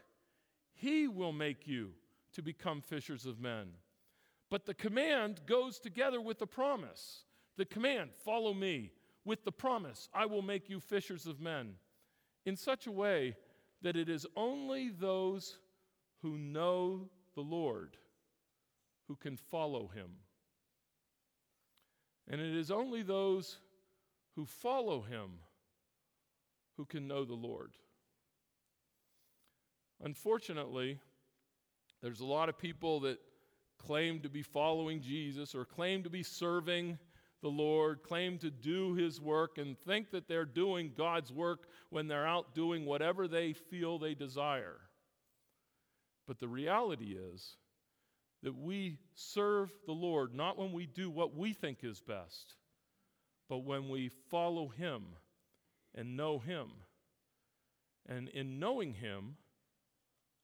He 0.72 1.08
will 1.08 1.32
make 1.32 1.66
you 1.66 1.90
to 2.32 2.42
become 2.42 2.80
fishers 2.80 3.26
of 3.26 3.40
men. 3.40 3.68
But 4.50 4.66
the 4.66 4.74
command 4.74 5.40
goes 5.46 5.78
together 5.78 6.20
with 6.20 6.38
the 6.38 6.46
promise. 6.46 7.24
The 7.56 7.64
command, 7.64 8.10
follow 8.24 8.54
me, 8.54 8.92
with 9.24 9.44
the 9.44 9.52
promise, 9.52 10.08
I 10.14 10.26
will 10.26 10.42
make 10.42 10.68
you 10.68 10.80
fishers 10.80 11.26
of 11.26 11.40
men, 11.40 11.74
in 12.46 12.56
such 12.56 12.86
a 12.86 12.92
way 12.92 13.36
that 13.82 13.96
it 13.96 14.08
is 14.08 14.26
only 14.36 14.88
those 14.88 15.58
who 16.22 16.38
know 16.38 17.10
the 17.40 17.56
Lord 17.56 17.96
who 19.08 19.16
can 19.16 19.38
follow 19.38 19.86
him. 19.86 20.10
And 22.28 22.38
it 22.38 22.54
is 22.54 22.70
only 22.70 23.02
those 23.02 23.56
who 24.36 24.44
follow 24.44 25.00
him 25.00 25.30
who 26.76 26.84
can 26.84 27.08
know 27.08 27.24
the 27.24 27.32
Lord. 27.32 27.72
Unfortunately, 30.02 30.98
there's 32.02 32.20
a 32.20 32.26
lot 32.26 32.50
of 32.50 32.58
people 32.58 33.00
that 33.00 33.18
claim 33.78 34.20
to 34.20 34.28
be 34.28 34.42
following 34.42 35.00
Jesus 35.00 35.54
or 35.54 35.64
claim 35.64 36.02
to 36.02 36.10
be 36.10 36.22
serving 36.22 36.98
the 37.40 37.48
Lord, 37.48 38.02
claim 38.02 38.36
to 38.38 38.50
do 38.50 38.94
his 38.94 39.18
work, 39.18 39.56
and 39.56 39.78
think 39.78 40.10
that 40.10 40.28
they're 40.28 40.44
doing 40.44 40.92
God's 40.94 41.32
work 41.32 41.68
when 41.88 42.06
they're 42.06 42.26
out 42.26 42.54
doing 42.54 42.84
whatever 42.84 43.26
they 43.26 43.54
feel 43.54 43.98
they 43.98 44.12
desire. 44.12 44.76
But 46.30 46.38
the 46.38 46.46
reality 46.46 47.16
is, 47.34 47.56
that 48.44 48.56
we 48.56 49.00
serve 49.16 49.72
the 49.84 49.92
Lord 49.92 50.32
not 50.32 50.56
when 50.56 50.70
we 50.70 50.86
do 50.86 51.10
what 51.10 51.34
we 51.34 51.52
think 51.52 51.78
is 51.82 52.00
best, 52.00 52.54
but 53.48 53.64
when 53.64 53.88
we 53.88 54.10
follow 54.30 54.68
Him 54.68 55.02
and 55.92 56.16
know 56.16 56.38
Him. 56.38 56.68
And 58.08 58.28
in 58.28 58.60
knowing 58.60 58.94
Him, 58.94 59.38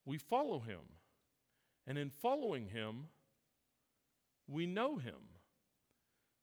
we 0.04 0.18
follow 0.18 0.58
Him. 0.58 0.80
And 1.86 1.96
in 1.96 2.10
following 2.10 2.66
Him, 2.66 3.04
we 4.48 4.66
know 4.66 4.96
Him. 4.96 5.38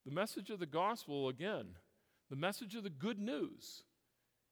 The 0.05 0.13
message 0.13 0.51
of 0.51 0.59
the 0.59 0.65
gospel, 0.65 1.27
again, 1.27 1.65
the 2.29 2.37
message 2.37 2.75
of 2.75 2.83
the 2.83 2.89
good 2.89 3.19
news, 3.19 3.83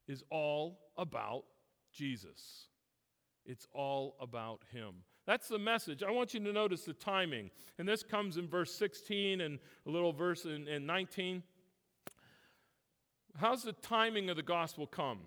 is 0.10 0.22
all 0.30 0.80
about 0.98 1.46
Jesus. 1.94 2.68
It's 3.46 3.68
all 3.74 4.16
about 4.20 4.62
Him. 4.72 5.04
That's 5.26 5.48
the 5.48 5.60
message. 5.60 6.04
I 6.04 6.12
want 6.12 6.34
you 6.34 6.40
to 6.44 6.52
notice 6.52 6.84
the 6.84 6.94
timing. 6.94 7.52
And 7.78 7.88
this 7.88 8.04
comes 8.04 8.38
in 8.38 8.48
verse 8.48 8.74
16 8.74 9.42
and 9.42 9.60
a 9.86 9.90
little 9.90 10.14
verse 10.14 10.46
in, 10.46 10.68
in 10.68 10.86
19. 10.86 11.44
How's 13.38 13.64
the 13.64 13.74
timing 13.74 14.30
of 14.30 14.36
the 14.36 14.44
gospel 14.44 14.88
come? 14.88 15.20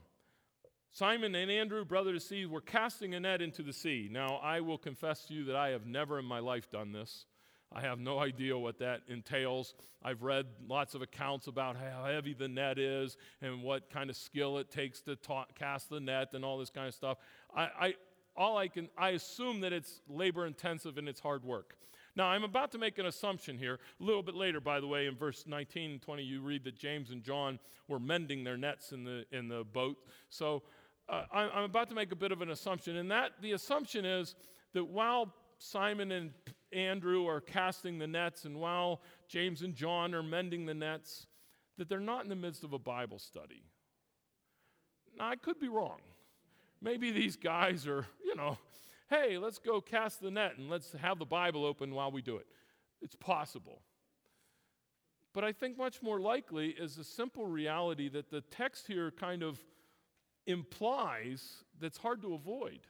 Simon 0.90 1.35
and 1.35 1.50
Andrew, 1.50 1.85
brother 1.85 2.12
to 2.12 2.21
sea, 2.21 2.47
were 2.47 2.61
casting 2.61 3.14
a 3.14 3.21
net 3.21 3.42
into 3.42 3.62
the 3.62 3.73
sea. 3.73 4.09
Now, 4.11 4.37
I 4.37 4.61
will 4.61 4.78
confess 4.78 5.25
to 5.26 5.35
you 5.35 5.44
that 5.47 5.56
I 5.56 5.71
have 5.71 5.87
never 5.87 6.18
in 6.18 6.25
my 6.25 6.38
life 6.38 6.71
done 6.71 6.92
this. 6.92 7.26
I 7.73 7.80
have 7.80 7.99
no 7.99 8.21
idea 8.21 8.56
what 8.56 8.78
that 8.78 9.00
entails. 9.09 9.75
I've 10.04 10.23
read 10.23 10.47
lots 10.68 10.94
of 10.94 11.02
accounts 11.02 11.49
about 11.49 11.76
how 11.76 12.04
heavy 12.04 12.33
the 12.33 12.47
net 12.47 12.78
is 12.78 13.16
and 13.42 13.62
what 13.62 13.90
kind 13.90 14.09
of 14.09 14.16
skill 14.16 14.59
it 14.59 14.71
takes 14.71 15.00
to 15.02 15.16
ta- 15.16 15.47
cast 15.59 15.90
the 15.90 15.99
net 15.99 16.28
and 16.35 16.44
all 16.44 16.59
this 16.59 16.71
kind 16.71 16.87
of 16.87 16.94
stuff. 16.94 17.18
I, 17.54 17.62
I, 17.62 17.94
all 18.37 18.56
I 18.56 18.68
can, 18.68 18.88
I 18.96 19.11
assume 19.11 19.61
that 19.61 19.73
it's 19.73 20.00
labor 20.08 20.46
intensive 20.46 20.99
and 20.99 21.08
it's 21.08 21.20
hard 21.20 21.44
work. 21.44 21.76
Now, 22.16 22.26
I'm 22.26 22.44
about 22.44 22.70
to 22.73 22.78
make 22.78 22.99
an 22.99 23.06
assumption 23.06 23.58
here. 23.58 23.80
A 24.00 24.02
little 24.02 24.23
bit 24.23 24.37
later, 24.37 24.61
by 24.61 24.80
the 24.80 24.87
way, 24.87 25.06
in 25.06 25.16
verse 25.16 25.44
19 25.46 25.92
and 25.92 26.02
20, 26.02 26.23
you 26.23 26.40
read 26.42 26.64
that 26.64 26.76
James 26.76 27.11
and 27.11 27.23
John 27.23 27.58
were 27.88 27.99
mending 27.99 28.44
their 28.44 28.56
nets 28.56 28.92
in 28.92 29.04
the, 29.04 29.25
in 29.32 29.49
the 29.49 29.64
boat. 29.64 29.96
So 30.28 30.62
uh, 31.08 31.25
I'm 31.32 31.64
about 31.64 31.88
to 31.88 31.94
make 31.94 32.12
a 32.12 32.16
bit 32.16 32.30
of 32.30 32.40
an 32.40 32.50
assumption, 32.50 32.96
and 32.96 33.11
that 33.11 33.32
the 33.42 33.52
assumption 33.52 34.04
is 34.04 34.37
that 34.75 34.84
while 34.84 35.34
Simon 35.58 36.12
and 36.12 36.30
Andrew 36.73 37.26
are 37.26 37.40
casting 37.40 37.99
the 37.99 38.06
nets 38.06 38.44
and 38.44 38.58
while 38.61 39.00
James 39.28 39.62
and 39.62 39.75
John 39.75 40.14
are 40.14 40.23
mending 40.23 40.66
the 40.66 40.75
nets, 40.75 41.26
that 41.78 41.88
they're 41.88 42.00
not 42.00 42.23
in 42.23 42.28
the 42.28 42.37
midst 42.37 42.64
of 42.64 42.73
a 42.73 42.78
Bible 42.78 43.18
study. 43.18 43.64
Now, 45.18 45.28
I 45.28 45.37
could 45.37 45.58
be 45.58 45.68
wrong. 45.68 45.99
Maybe 46.85 47.11
these 47.11 47.37
guys 47.37 47.87
are, 47.87 48.07
you 48.23 48.37
know, 48.37 48.59
hey, 49.09 49.38
let's 49.38 49.59
go 49.59 49.81
cast 49.81 50.21
the 50.21 50.31
net 50.31 50.59
and 50.59 50.69
let's 50.69 50.93
have 50.93 51.19
the 51.19 51.25
Bible 51.25 51.64
open 51.64 51.95
while 51.95 52.12
we 52.12 52.21
do 52.21 52.37
it. 52.37 52.47
It's 53.00 53.14
possible. 53.14 53.81
But 55.33 55.45
I 55.45 55.53
think 55.53 55.79
much 55.79 56.03
more 56.03 56.21
likely 56.21 56.69
is 56.69 56.97
the 56.97 57.03
simple 57.03 57.47
reality 57.47 58.11
that 58.11 58.31
the 58.31 58.43
text 58.43 58.87
here 58.87 59.11
kind 59.11 59.43
of 59.43 59.59
implies 60.47 61.64
that's 61.81 61.97
hard 61.97 62.21
to 62.21 62.35
avoid. 62.35 62.81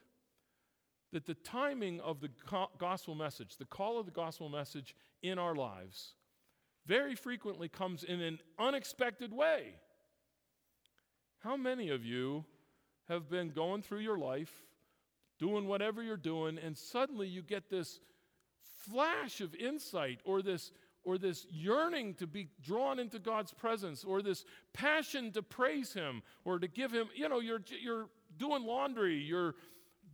That 1.13 1.25
the 1.25 1.35
timing 1.35 2.01
of 2.01 2.21
the 2.21 2.31
gospel 2.79 3.15
message, 3.15 3.59
the 3.59 3.65
call 3.65 4.01
of 4.01 4.07
the 4.07 4.13
gospel 4.13 4.49
message 4.49 4.97
in 5.23 5.39
our 5.39 5.55
lives, 5.55 6.15
very 6.85 7.15
frequently 7.15 7.69
comes 7.69 8.03
in 8.03 8.21
an 8.21 8.41
unexpected 8.59 9.33
way. 9.33 9.77
How 11.39 11.57
many 11.57 11.91
of 11.91 12.05
you 12.05 12.45
have 13.09 13.29
been 13.29 13.51
going 13.51 13.83
through 13.83 14.01
your 14.01 14.19
life, 14.19 14.53
doing 15.39 15.67
whatever 15.67 16.03
you're 16.03 16.17
doing, 16.17 16.59
and 16.59 16.77
suddenly 16.77 17.29
you 17.29 17.43
get 17.43 17.69
this 17.71 18.01
flash 18.91 19.41
of 19.41 19.55
insight 19.55 20.21
or 20.25 20.43
this 20.43 20.71
or 21.05 21.19
this 21.19 21.47
yearning 21.51 22.15
to 22.15 22.27
be 22.27 22.49
drawn 22.63 22.99
into 22.99 23.19
God's 23.19 23.53
presence, 23.53 24.05
or 24.05 24.23
this 24.23 24.45
passion 24.73 25.33
to 25.33 25.43
praise 25.43 25.93
Him, 25.93 26.23
or 26.47 26.59
to 26.59 26.67
give 26.67 26.91
Him, 26.91 27.09
you 27.15 27.29
know, 27.29 27.41
you're, 27.41 27.61
you're 27.83 28.09
doing 28.39 28.65
laundry, 28.65 29.17
you're 29.17 29.55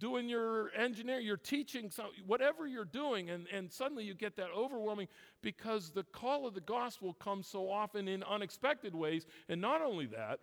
doing 0.01 0.29
your 0.29 0.71
engineering, 0.77 1.25
you're 1.25 1.37
teaching, 1.37 1.91
some, 1.91 2.07
whatever 2.27 2.67
you're 2.67 2.85
doing, 2.85 3.31
and, 3.31 3.47
and 3.53 3.71
suddenly 3.71 4.03
you 4.03 4.15
get 4.15 4.35
that 4.37 4.49
overwhelming 4.57 5.07
because 5.43 5.91
the 5.91 6.03
call 6.03 6.47
of 6.47 6.55
the 6.55 6.61
gospel 6.61 7.13
comes 7.15 7.47
so 7.47 7.71
often 7.71 8.09
in 8.09 8.23
unexpected 8.25 8.95
ways. 8.95 9.27
And 9.49 9.61
not 9.61 9.83
only 9.83 10.07
that, 10.07 10.41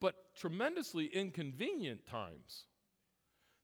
but 0.00 0.14
tremendously 0.36 1.06
inconvenient 1.06 2.06
times. 2.06 2.64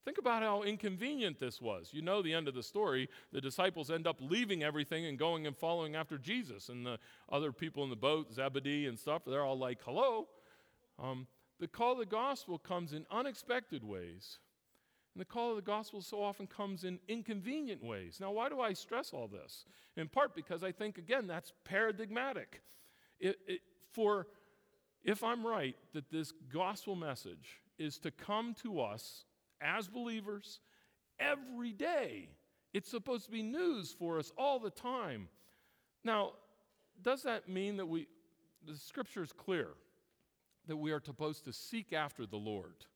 Think 0.05 0.19
about 0.19 0.43
how 0.43 0.63
inconvenient 0.63 1.41
this 1.41 1.63
was. 1.63 1.89
You 1.93 2.03
know 2.03 2.21
the 2.21 2.35
end 2.35 2.47
of 2.47 2.55
the 2.55 2.63
story. 2.63 3.09
The 3.33 3.41
disciples 3.41 3.91
end 3.91 4.07
up 4.07 4.19
leaving 4.21 4.63
everything 4.63 5.07
and 5.07 5.19
going 5.19 5.47
and 5.47 5.57
following 5.57 5.97
after 5.97 6.19
Jesus. 6.19 6.69
And 6.69 6.85
the 6.85 6.99
other 7.33 7.53
people 7.53 7.85
in 7.85 7.91
the 7.91 7.97
boat, 7.97 8.31
Zebedee 8.31 8.87
and 8.87 8.99
stuff, 8.99 9.23
they're 9.27 9.45
all 9.45 9.59
like, 9.59 9.79
hello. 9.83 10.29
Um, 11.03 11.27
the 11.59 11.69
call 11.69 11.93
of 11.93 11.99
the 11.99 12.07
gospel 12.07 12.59
comes 12.59 12.93
in 12.93 13.07
unexpected 13.11 13.83
ways. 13.83 14.41
And 15.15 15.21
the 15.21 15.25
call 15.25 15.51
of 15.51 15.57
the 15.57 15.63
gospel 15.63 16.03
so 16.03 16.23
often 16.23 16.47
comes 16.47 16.85
in 16.85 16.99
inconvenient 17.09 17.83
ways. 17.83 18.19
Now, 18.21 18.33
why 18.33 18.51
do 18.51 18.61
I 18.61 18.75
stress 18.75 19.13
all 19.13 19.29
this? 19.29 19.65
In 19.97 20.09
part 20.09 20.35
because 20.35 20.63
I 20.63 20.73
think, 20.73 20.99
again, 20.99 21.27
that's 21.27 21.53
paradigmatic. 21.65 22.61
It, 23.21 23.39
it, 23.47 23.61
for 23.93 24.27
if 25.05 25.23
I'm 25.23 25.47
right, 25.47 25.77
that 25.93 26.11
this 26.11 26.33
gospel 26.53 26.97
message 26.97 27.61
is 27.79 27.99
to 27.99 28.11
come 28.11 28.55
to 28.63 28.81
us 28.81 29.25
as 29.61 29.87
believers 29.87 30.61
every 31.21 31.73
day. 31.73 32.29
It's 32.73 32.91
supposed 32.91 33.27
to 33.27 33.31
be 33.31 33.43
news 33.43 33.95
for 33.97 34.19
us 34.19 34.33
all 34.37 34.59
the 34.59 34.71
time. 34.71 35.29
Now, 36.03 36.33
does 37.03 37.23
that 37.23 37.49
mean 37.49 37.77
that 37.77 37.87
we, 37.87 38.09
the 38.67 38.77
scripture 38.77 39.23
is 39.23 39.33
clear 39.33 39.69
that 40.67 40.77
we 40.77 40.93
are 40.93 41.01
supposed 41.01 41.45
to 41.45 41.53
seek 41.53 41.93
after 41.93 42.27
the 42.27 42.37
Lord? 42.37 42.87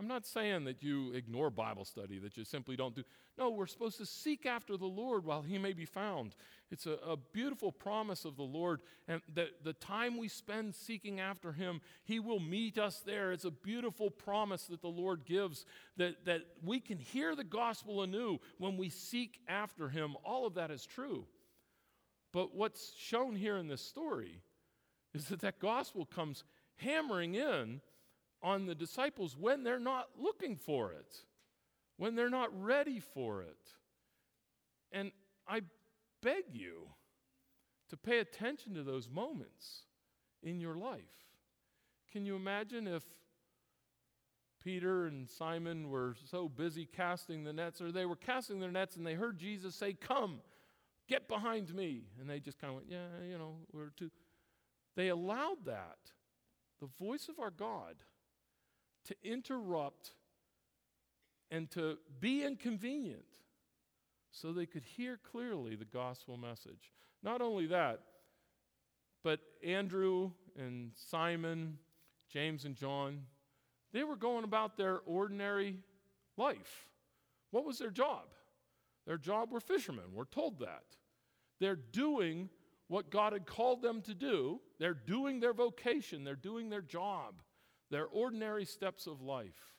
I'm 0.00 0.08
not 0.08 0.26
saying 0.26 0.64
that 0.64 0.82
you 0.82 1.12
ignore 1.12 1.48
Bible 1.48 1.84
study, 1.84 2.18
that 2.18 2.36
you 2.36 2.44
simply 2.44 2.74
don't 2.74 2.94
do. 2.94 3.04
No, 3.38 3.50
we're 3.50 3.66
supposed 3.66 3.98
to 3.98 4.06
seek 4.06 4.46
after 4.46 4.76
the 4.76 4.86
Lord 4.86 5.24
while 5.24 5.42
he 5.42 5.58
may 5.58 5.72
be 5.72 5.84
found. 5.84 6.34
It's 6.70 6.86
a, 6.86 6.94
a, 7.06 7.16
beautiful 7.16 7.70
promise 7.70 8.24
of 8.24 8.36
the 8.36 8.42
Lord, 8.42 8.80
and 9.06 9.22
that 9.34 9.62
the 9.62 9.74
time 9.74 10.18
we 10.18 10.28
spend 10.28 10.74
seeking 10.74 11.20
after 11.20 11.52
him, 11.52 11.80
he 12.04 12.18
will 12.18 12.40
meet 12.40 12.78
us 12.78 13.00
there. 13.06 13.30
It's 13.30 13.44
a 13.44 13.50
beautiful 13.50 14.10
promise 14.10 14.64
that 14.64 14.82
the 14.82 14.88
Lord 14.88 15.24
gives 15.24 15.64
that, 15.98 16.24
that 16.24 16.42
we 16.64 16.80
can 16.80 16.98
hear 16.98 17.36
the 17.36 17.44
gospel 17.44 18.02
anew 18.02 18.38
when 18.58 18.76
we 18.76 18.88
seek 18.88 19.38
after 19.46 19.88
him. 19.88 20.16
All 20.24 20.46
of 20.46 20.54
that 20.54 20.70
is 20.70 20.84
true. 20.84 21.26
But 22.32 22.54
what's 22.54 22.92
shown 22.96 23.36
here 23.36 23.56
in 23.56 23.68
this 23.68 23.82
story 23.82 24.42
is 25.14 25.26
that 25.26 25.40
that 25.40 25.60
gospel 25.60 26.06
comes 26.06 26.44
hammering 26.76 27.34
in 27.34 27.80
on 28.42 28.66
the 28.66 28.74
disciples 28.74 29.36
when 29.38 29.62
they're 29.62 29.78
not 29.78 30.08
looking 30.18 30.56
for 30.56 30.92
it, 30.92 31.14
when 31.96 32.14
they're 32.14 32.30
not 32.30 32.50
ready 32.60 33.00
for 33.00 33.42
it. 33.42 33.56
And 34.90 35.12
I 35.48 35.62
beg 36.22 36.44
you 36.52 36.88
to 37.90 37.96
pay 37.96 38.18
attention 38.18 38.74
to 38.74 38.82
those 38.82 39.08
moments 39.08 39.82
in 40.42 40.60
your 40.60 40.74
life. 40.74 41.00
Can 42.10 42.26
you 42.26 42.36
imagine 42.36 42.86
if 42.86 43.04
Peter 44.62 45.06
and 45.06 45.28
Simon 45.28 45.90
were 45.90 46.14
so 46.30 46.48
busy 46.48 46.86
casting 46.86 47.44
the 47.44 47.52
nets, 47.52 47.80
or 47.80 47.90
they 47.90 48.06
were 48.06 48.16
casting 48.16 48.60
their 48.60 48.70
nets 48.70 48.96
and 48.96 49.06
they 49.06 49.14
heard 49.14 49.38
Jesus 49.38 49.74
say, 49.74 49.92
Come, 49.92 50.40
get 51.08 51.28
behind 51.28 51.74
me. 51.74 52.04
And 52.20 52.30
they 52.30 52.38
just 52.38 52.60
kind 52.60 52.70
of 52.70 52.76
went, 52.76 52.86
Yeah, 52.88 53.26
you 53.28 53.38
know, 53.38 53.56
we're 53.72 53.90
too. 53.96 54.10
They 54.94 55.08
allowed 55.08 55.64
that, 55.66 55.98
the 56.80 56.88
voice 56.98 57.28
of 57.28 57.40
our 57.40 57.50
God, 57.50 57.96
to 59.06 59.16
interrupt 59.22 60.12
and 61.50 61.70
to 61.70 61.98
be 62.20 62.44
inconvenient 62.44 63.24
so 64.30 64.52
they 64.52 64.66
could 64.66 64.84
hear 64.84 65.18
clearly 65.30 65.76
the 65.76 65.84
gospel 65.84 66.36
message. 66.36 66.92
Not 67.22 67.42
only 67.42 67.66
that, 67.66 68.00
but 69.22 69.40
Andrew 69.62 70.32
and 70.58 70.92
Simon, 70.96 71.78
James 72.28 72.64
and 72.64 72.74
John, 72.74 73.22
they 73.92 74.04
were 74.04 74.16
going 74.16 74.44
about 74.44 74.76
their 74.76 75.00
ordinary 75.04 75.78
life. 76.36 76.88
What 77.50 77.64
was 77.64 77.78
their 77.78 77.90
job? 77.90 78.24
Their 79.06 79.18
job 79.18 79.52
were 79.52 79.60
fishermen. 79.60 80.14
We're 80.14 80.24
told 80.24 80.60
that. 80.60 80.84
They're 81.60 81.76
doing 81.76 82.48
what 82.88 83.10
God 83.10 83.34
had 83.34 83.46
called 83.46 83.82
them 83.82 84.00
to 84.02 84.14
do. 84.14 84.60
They're 84.78 84.94
doing 84.94 85.40
their 85.40 85.52
vocation. 85.52 86.24
They're 86.24 86.34
doing 86.34 86.70
their 86.70 86.80
job 86.80 87.42
their 87.92 88.06
ordinary 88.06 88.64
steps 88.64 89.06
of 89.06 89.20
life. 89.20 89.76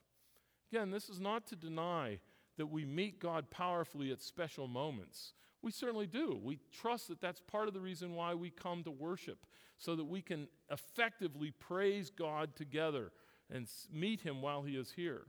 Again, 0.71 0.91
this 0.91 1.09
is 1.09 1.19
not 1.19 1.47
to 1.47 1.55
deny 1.55 2.19
that 2.57 2.67
we 2.67 2.85
meet 2.85 3.19
God 3.19 3.49
powerfully 3.49 4.11
at 4.11 4.21
special 4.21 4.67
moments. 4.67 5.33
We 5.63 5.71
certainly 5.71 6.05
do. 6.05 6.39
We 6.41 6.59
trust 6.71 7.07
that 7.07 7.19
that's 7.19 7.41
part 7.41 7.67
of 7.67 7.73
the 7.73 7.81
reason 7.81 8.13
why 8.13 8.35
we 8.35 8.51
come 8.51 8.83
to 8.83 8.91
worship, 8.91 9.45
so 9.79 9.95
that 9.95 10.05
we 10.05 10.21
can 10.21 10.47
effectively 10.69 11.51
praise 11.51 12.11
God 12.11 12.55
together 12.55 13.11
and 13.51 13.67
meet 13.91 14.21
Him 14.21 14.41
while 14.41 14.61
He 14.61 14.75
is 14.75 14.93
here. 14.95 15.23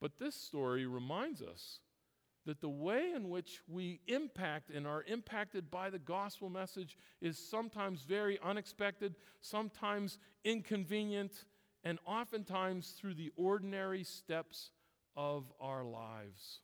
But 0.00 0.18
this 0.18 0.34
story 0.34 0.86
reminds 0.86 1.40
us 1.40 1.78
that 2.46 2.60
the 2.60 2.68
way 2.68 3.12
in 3.14 3.28
which 3.28 3.60
we 3.68 4.00
impact 4.08 4.70
and 4.70 4.86
are 4.86 5.04
impacted 5.06 5.70
by 5.70 5.90
the 5.90 5.98
gospel 5.98 6.48
message 6.48 6.96
is 7.20 7.38
sometimes 7.38 8.02
very 8.02 8.38
unexpected, 8.42 9.14
sometimes 9.40 10.18
inconvenient, 10.44 11.44
and 11.84 11.98
oftentimes 12.06 12.94
through 12.98 13.14
the 13.14 13.32
ordinary 13.36 14.04
steps 14.04 14.70
of 15.16 15.44
our 15.60 15.84
lives. 15.84 16.60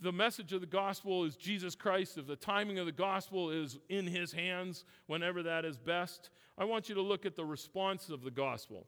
The 0.00 0.12
message 0.12 0.52
of 0.52 0.60
the 0.60 0.66
gospel 0.66 1.24
is 1.24 1.36
Jesus 1.36 1.74
Christ. 1.74 2.18
If 2.18 2.26
the 2.26 2.36
timing 2.36 2.78
of 2.78 2.86
the 2.86 2.92
gospel 2.92 3.50
is 3.50 3.78
in 3.88 4.06
his 4.06 4.32
hands, 4.32 4.84
whenever 5.06 5.42
that 5.44 5.64
is 5.64 5.78
best, 5.78 6.30
I 6.58 6.64
want 6.64 6.88
you 6.88 6.94
to 6.96 7.02
look 7.02 7.24
at 7.24 7.36
the 7.36 7.44
response 7.44 8.08
of 8.08 8.22
the 8.22 8.30
gospel. 8.30 8.86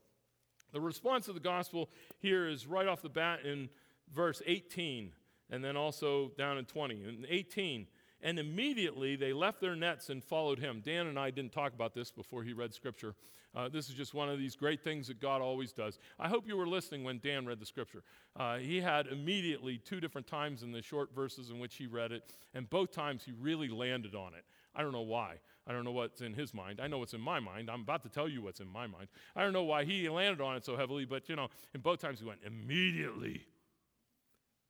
The 0.73 0.81
response 0.81 1.29
of 1.29 1.35
the 1.35 1.41
gospel 1.41 1.91
here 2.19 2.49
is 2.49 2.67
right 2.67 2.89
off 2.89 3.03
the 3.03 3.09
bat 3.09 3.41
in 3.45 3.69
verse 4.13 4.43
18, 4.45 5.13
and 5.51 5.65
then 5.65 5.77
also 5.77 6.33
down 6.37 6.59
in 6.59 6.65
20. 6.65 6.95
In 6.97 7.27
18, 7.29 7.87
and 8.27 8.41
immediately 8.41 9.15
they 9.15 9.33
left 9.33 9.61
their 9.61 9.77
nets 9.77 10.11
and 10.11 10.23
followed 10.23 10.59
him. 10.59 10.83
Dan 10.85 11.07
and 11.07 11.17
I 11.17 11.31
didn't 11.31 11.53
talk 11.53 11.73
about 11.73 11.95
this 11.95 12.11
before 12.11 12.43
he 12.43 12.53
read 12.53 12.75
scripture. 12.75 13.15
Uh, 13.55 13.69
this 13.69 13.89
is 13.89 13.95
just 13.95 14.15
one 14.15 14.29
of 14.29 14.37
these 14.37 14.57
great 14.57 14.83
things 14.83 15.07
that 15.07 15.21
God 15.21 15.41
always 15.41 15.71
does. 15.73 16.01
I 16.19 16.29
hope 16.29 16.49
you 16.49 16.57
were 16.57 16.67
listening 16.67 17.05
when 17.05 17.21
Dan 17.23 17.47
read 17.47 17.61
the 17.61 17.67
scripture. 17.67 18.03
Uh, 18.35 18.57
he 18.57 18.81
had 18.81 19.07
immediately 19.07 19.79
two 19.79 20.01
different 20.01 20.27
times 20.27 20.65
in 20.65 20.73
the 20.73 20.83
short 20.83 21.15
verses 21.15 21.51
in 21.51 21.61
which 21.61 21.77
he 21.77 21.87
read 21.87 22.11
it, 22.11 22.25
and 22.53 22.69
both 22.69 22.91
times 22.91 23.23
he 23.25 23.31
really 23.31 23.69
landed 23.69 24.17
on 24.17 24.35
it. 24.35 24.45
I 24.75 24.83
don't 24.83 24.93
know 24.93 25.03
why. 25.03 25.37
I 25.65 25.73
don't 25.73 25.85
know 25.85 25.93
what's 25.93 26.21
in 26.21 26.35
his 26.35 26.53
mind. 26.53 26.81
I 26.83 26.89
know 26.89 26.99
what's 26.99 27.15
in 27.15 27.21
my 27.21 27.39
mind. 27.39 27.71
I'm 27.71 27.83
about 27.83 28.03
to 28.03 28.09
tell 28.09 28.29
you 28.29 28.43
what's 28.43 28.59
in 28.59 28.69
my 28.69 28.89
mind. 28.89 29.07
I 29.37 29.45
don't 29.45 29.53
know 29.53 29.63
why 29.63 29.85
he 29.85 30.09
landed 30.09 30.41
on 30.43 30.57
it 30.57 30.65
so 30.65 30.77
heavily, 30.77 31.05
but 31.05 31.29
you 31.29 31.37
know, 31.37 31.47
in 31.75 31.81
both 31.81 32.01
times 32.01 32.19
he 32.19 32.27
went 32.27 32.41
immediately. 32.45 33.47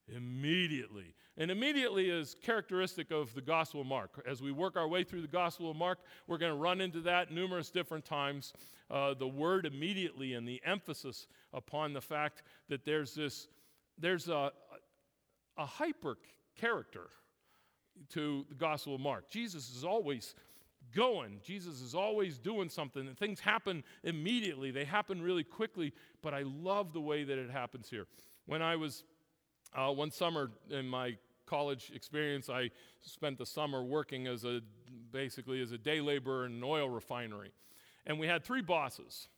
Immediately. 0.09 1.15
And 1.37 1.51
immediately 1.51 2.09
is 2.09 2.37
characteristic 2.43 3.11
of 3.11 3.35
the 3.35 3.43
Gospel 3.43 3.81
of 3.81 3.87
Mark. 3.87 4.23
As 4.27 4.41
we 4.41 4.53
work 4.53 4.77
our 4.77 4.89
way 4.89 5.05
through 5.05 5.23
the 5.23 5.29
Gospel 5.29 5.71
of 5.71 5.77
Mark, 5.77 5.99
we're 6.27 6.39
going 6.39 6.53
to 6.53 6.59
run 6.59 6.81
into 6.81 7.01
that 7.03 7.31
numerous 7.31 7.71
different 7.71 8.05
times. 8.05 8.53
Uh, 8.91 9.15
the 9.15 9.27
word 9.27 9.67
immediately 9.67 10.35
and 10.35 10.47
the 10.47 10.63
emphasis 10.65 11.27
upon 11.53 11.93
the 11.93 12.01
fact 12.01 12.43
that 12.69 12.85
there's 12.85 13.15
this, 13.15 13.49
there's 13.99 14.29
a, 14.29 14.53
a 15.59 15.67
hyper 15.67 16.17
character 16.59 17.09
to 18.11 18.47
the 18.49 18.55
Gospel 18.55 18.95
of 18.95 19.01
Mark. 19.01 19.29
Jesus 19.29 19.75
is 19.75 19.85
always 19.85 20.35
going. 20.95 21.41
Jesus 21.43 21.81
is 21.81 21.95
always 21.95 22.39
doing 22.39 22.69
something, 22.69 23.07
and 23.07 23.19
things 23.19 23.41
happen 23.41 23.83
immediately. 24.05 24.71
They 24.71 24.85
happen 24.85 25.21
really 25.21 25.45
quickly, 25.45 25.93
but 26.23 26.33
I 26.33 26.45
love 26.45 26.93
the 26.93 27.01
way 27.01 27.25
that 27.25 27.39
it 27.39 27.51
happens 27.51 27.91
here. 27.91 28.07
When 28.47 28.63
I 28.63 28.77
was 28.77 29.03
uh, 29.75 29.93
one 29.93 30.11
summer 30.11 30.51
in 30.71 30.89
my 30.89 31.17
college 31.47 31.93
experience, 31.95 32.49
I 32.49 32.71
spent 33.03 33.39
the 33.39 33.47
summer 33.47 33.83
working 33.83 34.27
as 34.27 34.45
a 34.45 34.61
basically 35.13 35.63
as 35.63 35.73
a 35.73 35.79
day 35.79 36.01
laborer 36.01 36.47
in 36.47 36.53
an 36.53 36.65
oil 36.65 36.89
refinery, 36.89 37.53
and 38.07 38.19
we 38.19 38.27
had 38.27 38.45
three 38.45 38.63
bosses. 38.63 39.29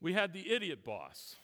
We 0.00 0.12
had 0.12 0.32
the 0.32 0.50
idiot 0.50 0.84
boss. 0.84 1.36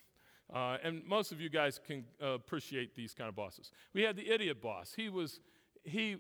Uh, 0.52 0.76
and 0.82 1.02
most 1.06 1.32
of 1.32 1.40
you 1.40 1.48
guys 1.48 1.80
can 1.84 2.04
uh, 2.22 2.28
appreciate 2.28 2.94
these 2.94 3.14
kind 3.14 3.28
of 3.28 3.34
bosses. 3.34 3.72
We 3.94 4.02
had 4.02 4.14
the 4.14 4.30
idiot 4.30 4.60
boss. 4.60 4.92
He 4.94 5.08
was, 5.08 5.40
he 5.84 6.18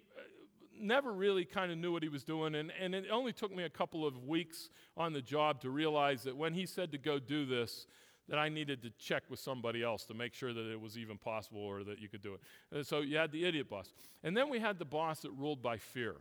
never 0.80 1.12
really 1.12 1.44
kind 1.44 1.70
of 1.70 1.78
knew 1.78 1.92
what 1.92 2.02
he 2.02 2.08
was 2.08 2.24
doing. 2.24 2.54
And, 2.54 2.72
and 2.80 2.94
it 2.94 3.04
only 3.10 3.32
took 3.32 3.54
me 3.54 3.64
a 3.64 3.70
couple 3.70 4.06
of 4.06 4.24
weeks 4.26 4.70
on 4.96 5.12
the 5.12 5.20
job 5.20 5.60
to 5.60 5.70
realize 5.70 6.22
that 6.22 6.36
when 6.36 6.54
he 6.54 6.66
said 6.66 6.90
to 6.92 6.98
go 6.98 7.18
do 7.18 7.44
this, 7.44 7.86
that 8.28 8.38
I 8.38 8.48
needed 8.48 8.82
to 8.82 8.90
check 8.98 9.24
with 9.28 9.38
somebody 9.38 9.82
else 9.82 10.04
to 10.06 10.14
make 10.14 10.34
sure 10.34 10.52
that 10.52 10.70
it 10.70 10.80
was 10.80 10.96
even 10.96 11.18
possible 11.18 11.60
or 11.60 11.84
that 11.84 11.98
you 11.98 12.08
could 12.08 12.22
do 12.22 12.34
it. 12.34 12.40
And 12.72 12.86
so 12.86 13.00
you 13.00 13.16
had 13.16 13.32
the 13.32 13.44
idiot 13.44 13.68
boss. 13.68 13.92
And 14.22 14.36
then 14.36 14.48
we 14.48 14.58
had 14.58 14.78
the 14.78 14.84
boss 14.84 15.20
that 15.20 15.30
ruled 15.32 15.62
by 15.62 15.76
fear. 15.76 16.16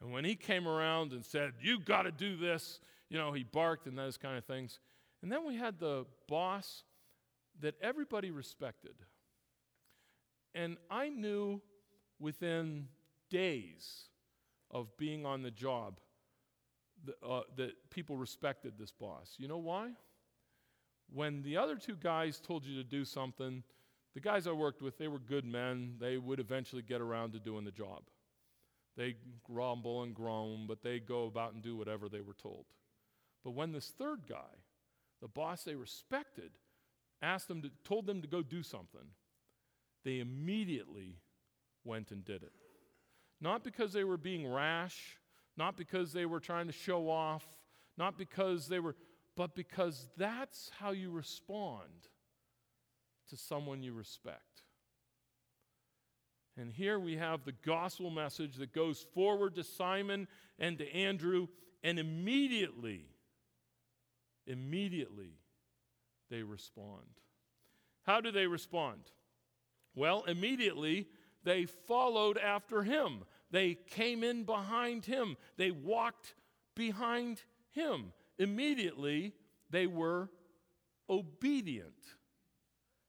And 0.00 0.12
when 0.12 0.24
he 0.24 0.34
came 0.34 0.68
around 0.68 1.12
and 1.12 1.24
said, 1.24 1.52
You 1.60 1.80
got 1.80 2.02
to 2.02 2.12
do 2.12 2.36
this, 2.36 2.80
you 3.08 3.18
know, 3.18 3.32
he 3.32 3.44
barked 3.44 3.86
and 3.86 3.98
those 3.98 4.16
kind 4.16 4.36
of 4.36 4.44
things. 4.44 4.78
And 5.22 5.30
then 5.30 5.46
we 5.46 5.56
had 5.56 5.78
the 5.78 6.06
boss 6.28 6.84
that 7.60 7.74
everybody 7.82 8.30
respected. 8.30 8.94
And 10.54 10.76
I 10.90 11.08
knew 11.08 11.60
within 12.18 12.88
days 13.30 14.04
of 14.70 14.96
being 14.96 15.26
on 15.26 15.42
the 15.42 15.50
job 15.50 16.00
that, 17.04 17.16
uh, 17.26 17.42
that 17.56 17.90
people 17.90 18.16
respected 18.16 18.74
this 18.78 18.92
boss. 18.92 19.34
You 19.38 19.48
know 19.48 19.58
why? 19.58 19.90
When 21.12 21.42
the 21.42 21.56
other 21.56 21.76
two 21.76 21.96
guys 21.96 22.40
told 22.40 22.64
you 22.64 22.76
to 22.76 22.84
do 22.84 23.04
something, 23.04 23.62
the 24.14 24.20
guys 24.20 24.46
I 24.46 24.52
worked 24.52 24.82
with, 24.82 24.98
they 24.98 25.08
were 25.08 25.18
good 25.18 25.44
men. 25.44 25.94
They 26.00 26.18
would 26.18 26.40
eventually 26.40 26.82
get 26.82 27.00
around 27.00 27.32
to 27.32 27.40
doing 27.40 27.64
the 27.64 27.70
job. 27.70 28.02
They 28.96 29.16
grumble 29.44 30.02
and 30.02 30.14
groan, 30.14 30.66
but 30.66 30.82
they 30.82 30.98
go 30.98 31.26
about 31.26 31.54
and 31.54 31.62
do 31.62 31.76
whatever 31.76 32.08
they 32.08 32.20
were 32.20 32.34
told. 32.34 32.66
But 33.44 33.52
when 33.52 33.72
this 33.72 33.92
third 33.96 34.26
guy, 34.28 34.58
the 35.20 35.28
boss 35.28 35.64
they 35.64 35.74
respected, 35.74 36.50
asked 37.22 37.48
them 37.48 37.62
to, 37.62 37.70
told 37.84 38.06
them 38.06 38.20
to 38.22 38.28
go 38.28 38.42
do 38.42 38.62
something, 38.62 39.08
they 40.04 40.18
immediately 40.18 41.18
went 41.84 42.10
and 42.10 42.24
did 42.24 42.42
it. 42.42 42.52
Not 43.40 43.64
because 43.64 43.92
they 43.92 44.04
were 44.04 44.16
being 44.16 44.50
rash, 44.50 45.16
not 45.56 45.76
because 45.76 46.12
they 46.12 46.26
were 46.26 46.40
trying 46.40 46.66
to 46.66 46.72
show 46.72 47.08
off, 47.08 47.44
not 47.96 48.18
because 48.18 48.68
they 48.68 48.80
were, 48.80 48.96
but 49.40 49.54
because 49.54 50.06
that's 50.18 50.70
how 50.78 50.90
you 50.90 51.10
respond 51.10 51.88
to 53.30 53.38
someone 53.38 53.82
you 53.82 53.94
respect. 53.94 54.64
And 56.58 56.70
here 56.70 57.00
we 57.00 57.16
have 57.16 57.46
the 57.46 57.54
gospel 57.64 58.10
message 58.10 58.56
that 58.56 58.74
goes 58.74 59.06
forward 59.14 59.54
to 59.54 59.64
Simon 59.64 60.28
and 60.58 60.76
to 60.76 60.94
Andrew, 60.94 61.46
and 61.82 61.98
immediately, 61.98 63.06
immediately, 64.46 65.38
they 66.28 66.42
respond. 66.42 67.06
How 68.02 68.20
do 68.20 68.30
they 68.30 68.46
respond? 68.46 69.00
Well, 69.94 70.22
immediately, 70.24 71.06
they 71.44 71.64
followed 71.64 72.36
after 72.36 72.82
him. 72.82 73.24
They 73.50 73.78
came 73.88 74.22
in 74.22 74.44
behind 74.44 75.06
him. 75.06 75.38
They 75.56 75.70
walked 75.70 76.34
behind 76.76 77.40
him. 77.70 78.12
Immediately, 78.40 79.34
they 79.68 79.86
were 79.86 80.30
obedient. 81.10 81.92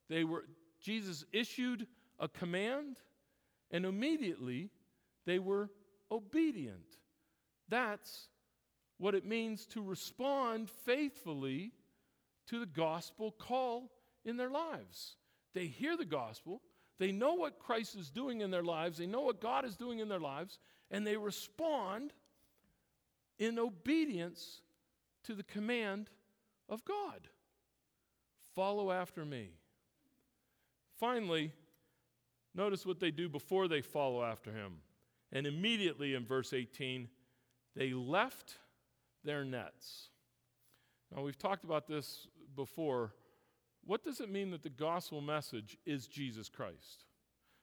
They 0.10 0.26
were 0.26 0.44
Jesus 0.82 1.24
issued 1.32 1.88
a 2.20 2.28
command 2.28 2.98
and 3.72 3.86
immediately 3.86 4.70
they 5.26 5.40
were 5.40 5.70
obedient. 6.12 6.98
That's 7.70 8.28
what 8.98 9.16
it 9.16 9.26
means 9.26 9.66
to 9.68 9.82
respond 9.82 10.70
faithfully 10.70 11.72
to 12.48 12.60
the 12.60 12.66
gospel 12.66 13.32
call 13.32 13.90
in 14.26 14.36
their 14.36 14.50
lives. 14.50 15.16
They 15.54 15.68
hear 15.68 15.96
the 15.96 16.04
gospel, 16.04 16.62
they 17.00 17.14
know 17.14 17.36
what 17.36 17.58
Christ 17.58 17.96
is 17.96 18.10
doing 18.10 18.42
in 18.42 18.52
their 18.52 18.64
lives, 18.64 18.98
they 18.98 19.06
know 19.06 19.22
what 19.22 19.40
God 19.40 19.64
is 19.64 19.78
doing 19.78 20.00
in 20.00 20.10
their 20.10 20.20
lives, 20.20 20.60
and 20.90 21.08
they 21.08 21.16
respond 21.16 22.12
in 23.40 23.58
obedience 23.58 24.62
to 25.24 25.34
the 25.34 25.44
command 25.44 26.10
of 26.70 26.86
God 26.86 27.28
follow 28.56 28.92
after 28.92 29.26
me. 29.26 29.52
Finally, 31.00 31.52
notice 32.54 32.86
what 32.86 33.00
they 33.00 33.12
do 33.12 33.30
before 33.30 33.68
they 33.68 33.82
follow 33.82 34.24
after 34.24 34.52
him. 34.52 34.78
And 35.32 35.48
immediately 35.48 36.14
in 36.14 36.26
verse 36.26 36.54
18, 36.54 37.08
they 37.76 37.94
left 37.94 38.58
their 39.24 39.46
nets. 39.46 40.10
Now, 41.14 41.24
we've 41.24 41.38
talked 41.38 41.64
about 41.64 41.88
this 41.88 42.28
before 42.56 43.14
what 43.84 44.04
does 44.04 44.20
it 44.20 44.30
mean 44.30 44.52
that 44.52 44.64
the 44.64 44.70
gospel 44.70 45.22
message 45.22 45.78
is 45.86 46.08
Jesus 46.08 46.50
Christ? 46.50 47.06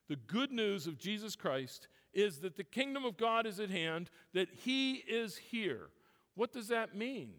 The 0.09 0.16
good 0.16 0.51
news 0.51 0.87
of 0.87 0.99
Jesus 0.99 1.37
Christ 1.37 1.87
is 2.12 2.38
that 2.38 2.57
the 2.57 2.64
kingdom 2.64 3.05
of 3.05 3.16
God 3.16 3.47
is 3.47 3.61
at 3.61 3.71
hand, 3.71 4.11
that 4.33 4.49
he 4.53 4.94
is 4.94 5.37
here. 5.37 5.90
What 6.35 6.53
does 6.53 6.68
that 6.68 6.97
mean? 6.97 7.35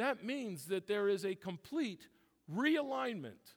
That 0.00 0.24
means 0.24 0.64
that 0.68 0.86
there 0.86 1.10
is 1.10 1.26
a 1.26 1.34
complete 1.34 2.08
realignment 2.50 3.52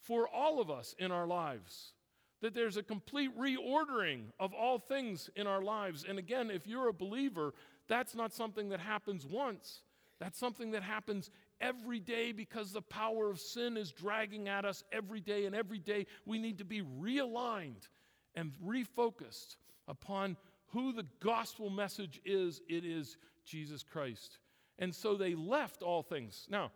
for 0.00 0.28
all 0.28 0.60
of 0.60 0.70
us 0.70 0.94
in 0.96 1.10
our 1.10 1.26
lives. 1.26 1.92
That 2.40 2.54
there's 2.54 2.76
a 2.76 2.84
complete 2.84 3.36
reordering 3.36 4.26
of 4.38 4.54
all 4.54 4.78
things 4.78 5.28
in 5.34 5.48
our 5.48 5.60
lives. 5.60 6.06
And 6.08 6.16
again, 6.16 6.52
if 6.52 6.68
you're 6.68 6.86
a 6.86 6.92
believer, 6.92 7.52
that's 7.88 8.14
not 8.14 8.32
something 8.32 8.68
that 8.68 8.78
happens 8.78 9.26
once. 9.26 9.82
That's 10.20 10.38
something 10.38 10.70
that 10.70 10.84
happens 10.84 11.32
every 11.60 11.98
day 11.98 12.30
because 12.30 12.70
the 12.70 12.80
power 12.80 13.28
of 13.28 13.40
sin 13.40 13.76
is 13.76 13.90
dragging 13.90 14.48
at 14.48 14.64
us 14.64 14.84
every 14.92 15.20
day, 15.20 15.46
and 15.46 15.54
every 15.56 15.80
day 15.80 16.06
we 16.24 16.38
need 16.38 16.58
to 16.58 16.64
be 16.64 16.80
realigned 16.80 17.88
and 18.36 18.52
refocused 18.64 19.56
upon 19.88 20.36
who 20.68 20.92
the 20.92 21.06
gospel 21.18 21.70
message 21.70 22.20
is 22.24 22.60
it 22.68 22.84
is 22.84 23.16
Jesus 23.44 23.82
Christ. 23.82 24.38
And 24.78 24.94
so 24.94 25.14
they 25.14 25.34
left 25.34 25.82
all 25.82 26.02
things. 26.02 26.46
Now, 26.48 26.70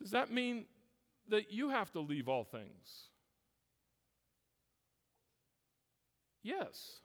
does 0.00 0.10
that 0.10 0.30
mean 0.30 0.66
that 1.28 1.52
you 1.52 1.68
have 1.70 1.90
to 1.92 2.00
leave 2.00 2.28
all 2.28 2.44
things? 2.44 3.10
Yes. 6.42 7.00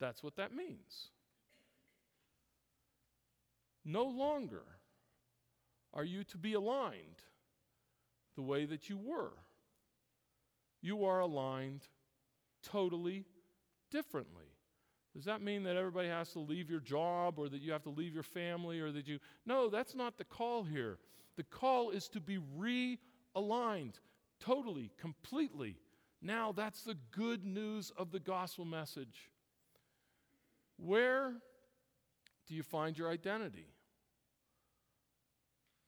That's 0.00 0.22
what 0.22 0.36
that 0.36 0.54
means. 0.54 1.10
No 3.84 4.04
longer 4.04 4.62
are 5.92 6.04
you 6.04 6.24
to 6.24 6.38
be 6.38 6.54
aligned 6.54 7.22
the 8.36 8.42
way 8.42 8.64
that 8.64 8.88
you 8.88 8.96
were. 8.96 9.32
You 10.80 11.04
are 11.04 11.20
aligned 11.20 11.82
totally 12.62 13.26
differently. 13.90 14.39
Does 15.14 15.24
that 15.24 15.42
mean 15.42 15.64
that 15.64 15.76
everybody 15.76 16.08
has 16.08 16.32
to 16.32 16.38
leave 16.38 16.70
your 16.70 16.80
job 16.80 17.38
or 17.38 17.48
that 17.48 17.60
you 17.60 17.72
have 17.72 17.82
to 17.82 17.90
leave 17.90 18.14
your 18.14 18.22
family 18.22 18.80
or 18.80 18.92
that 18.92 19.08
you. 19.08 19.18
No, 19.44 19.68
that's 19.68 19.94
not 19.94 20.16
the 20.16 20.24
call 20.24 20.62
here. 20.62 20.98
The 21.36 21.42
call 21.42 21.90
is 21.90 22.08
to 22.10 22.20
be 22.20 22.38
realigned 22.58 23.94
totally, 24.38 24.92
completely. 24.98 25.76
Now, 26.22 26.52
that's 26.52 26.82
the 26.82 26.96
good 27.10 27.44
news 27.44 27.90
of 27.96 28.12
the 28.12 28.20
gospel 28.20 28.64
message. 28.64 29.30
Where 30.76 31.34
do 32.46 32.54
you 32.54 32.62
find 32.62 32.96
your 32.96 33.10
identity? 33.10 33.68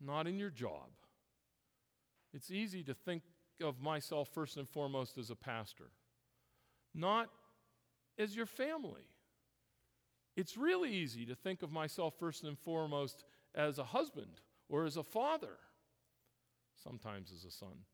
Not 0.01 0.27
in 0.27 0.39
your 0.39 0.51
job. 0.51 0.91
It's 2.35 2.51
easy 2.51 2.83
to 2.85 2.95
think 2.95 3.23
of 3.63 3.81
myself 3.81 4.29
first 4.35 4.57
and 4.57 4.69
foremost 4.69 5.17
as 5.19 5.31
a 5.31 5.37
pastor, 5.37 5.91
not 6.95 7.29
as 8.19 8.35
your 8.35 8.47
family. 8.47 9.12
It's 10.37 10.57
really 10.57 10.93
easy 10.93 11.27
to 11.27 11.35
think 11.35 11.63
of 11.63 11.73
myself 11.73 12.15
first 12.19 12.45
and 12.45 12.59
foremost 12.59 13.25
as 13.55 13.79
a 13.79 13.85
husband 13.85 14.41
or 14.69 14.85
as 14.85 14.97
a 14.97 15.03
father, 15.03 15.59
sometimes 16.83 17.33
as 17.33 17.45
a 17.45 17.51
son. 17.51 17.85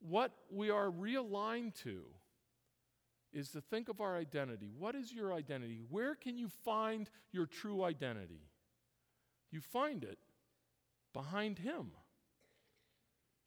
What 0.00 0.32
we 0.50 0.70
are 0.70 0.90
realigned 0.90 1.74
to 1.82 2.04
is 3.32 3.50
to 3.50 3.60
think 3.60 3.88
of 3.88 4.00
our 4.00 4.16
identity. 4.16 4.70
What 4.76 4.94
is 4.94 5.12
your 5.12 5.32
identity? 5.32 5.80
Where 5.88 6.14
can 6.14 6.36
you 6.38 6.48
find 6.48 7.10
your 7.32 7.46
true 7.46 7.82
identity? 7.84 8.50
You 9.50 9.60
find 9.60 10.04
it 10.04 10.18
behind 11.12 11.58
Him. 11.58 11.92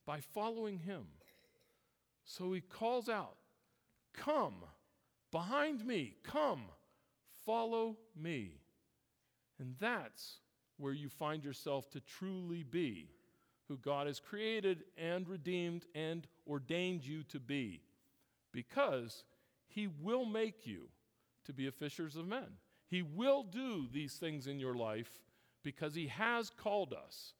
by 0.07 0.21
following 0.21 0.79
him. 0.79 1.03
So 2.23 2.53
he 2.53 2.61
calls 2.61 3.09
out, 3.09 3.35
Come, 4.13 4.63
behind 5.31 5.85
me, 5.85 6.15
come, 6.23 6.63
follow 7.45 7.97
me. 8.15 8.51
And 9.59 9.75
that's 9.79 10.37
where 10.77 10.93
you 10.93 11.09
find 11.09 11.43
yourself 11.43 11.89
to 11.91 11.99
truly 11.99 12.63
be 12.63 13.09
who 13.67 13.77
God 13.77 14.07
has 14.07 14.19
created 14.19 14.83
and 14.97 15.27
redeemed 15.27 15.85
and 15.93 16.27
ordained 16.47 17.05
you 17.05 17.23
to 17.23 17.39
be, 17.39 17.81
because 18.53 19.23
he 19.67 19.87
will 20.01 20.25
make 20.25 20.65
you 20.65 20.83
to 21.45 21.53
be 21.53 21.67
a 21.67 21.71
fishers 21.71 22.15
of 22.15 22.27
men. 22.27 22.47
He 22.89 23.01
will 23.01 23.43
do 23.43 23.87
these 23.91 24.13
things 24.13 24.47
in 24.47 24.59
your 24.59 24.75
life 24.75 25.21
because 25.63 25.93
he 25.93 26.07
has 26.07 26.49
called 26.49 26.93
us 26.93 27.33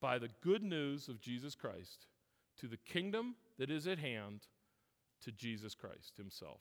by 0.00 0.18
the 0.18 0.28
good 0.42 0.62
news 0.62 1.08
of 1.08 1.20
Jesus 1.20 1.54
Christ 1.54 2.06
to 2.60 2.68
the 2.68 2.76
kingdom 2.76 3.34
that 3.58 3.70
is 3.70 3.86
at 3.86 3.98
hand, 3.98 4.40
to 5.22 5.32
Jesus 5.32 5.74
Christ 5.74 6.16
himself. 6.16 6.60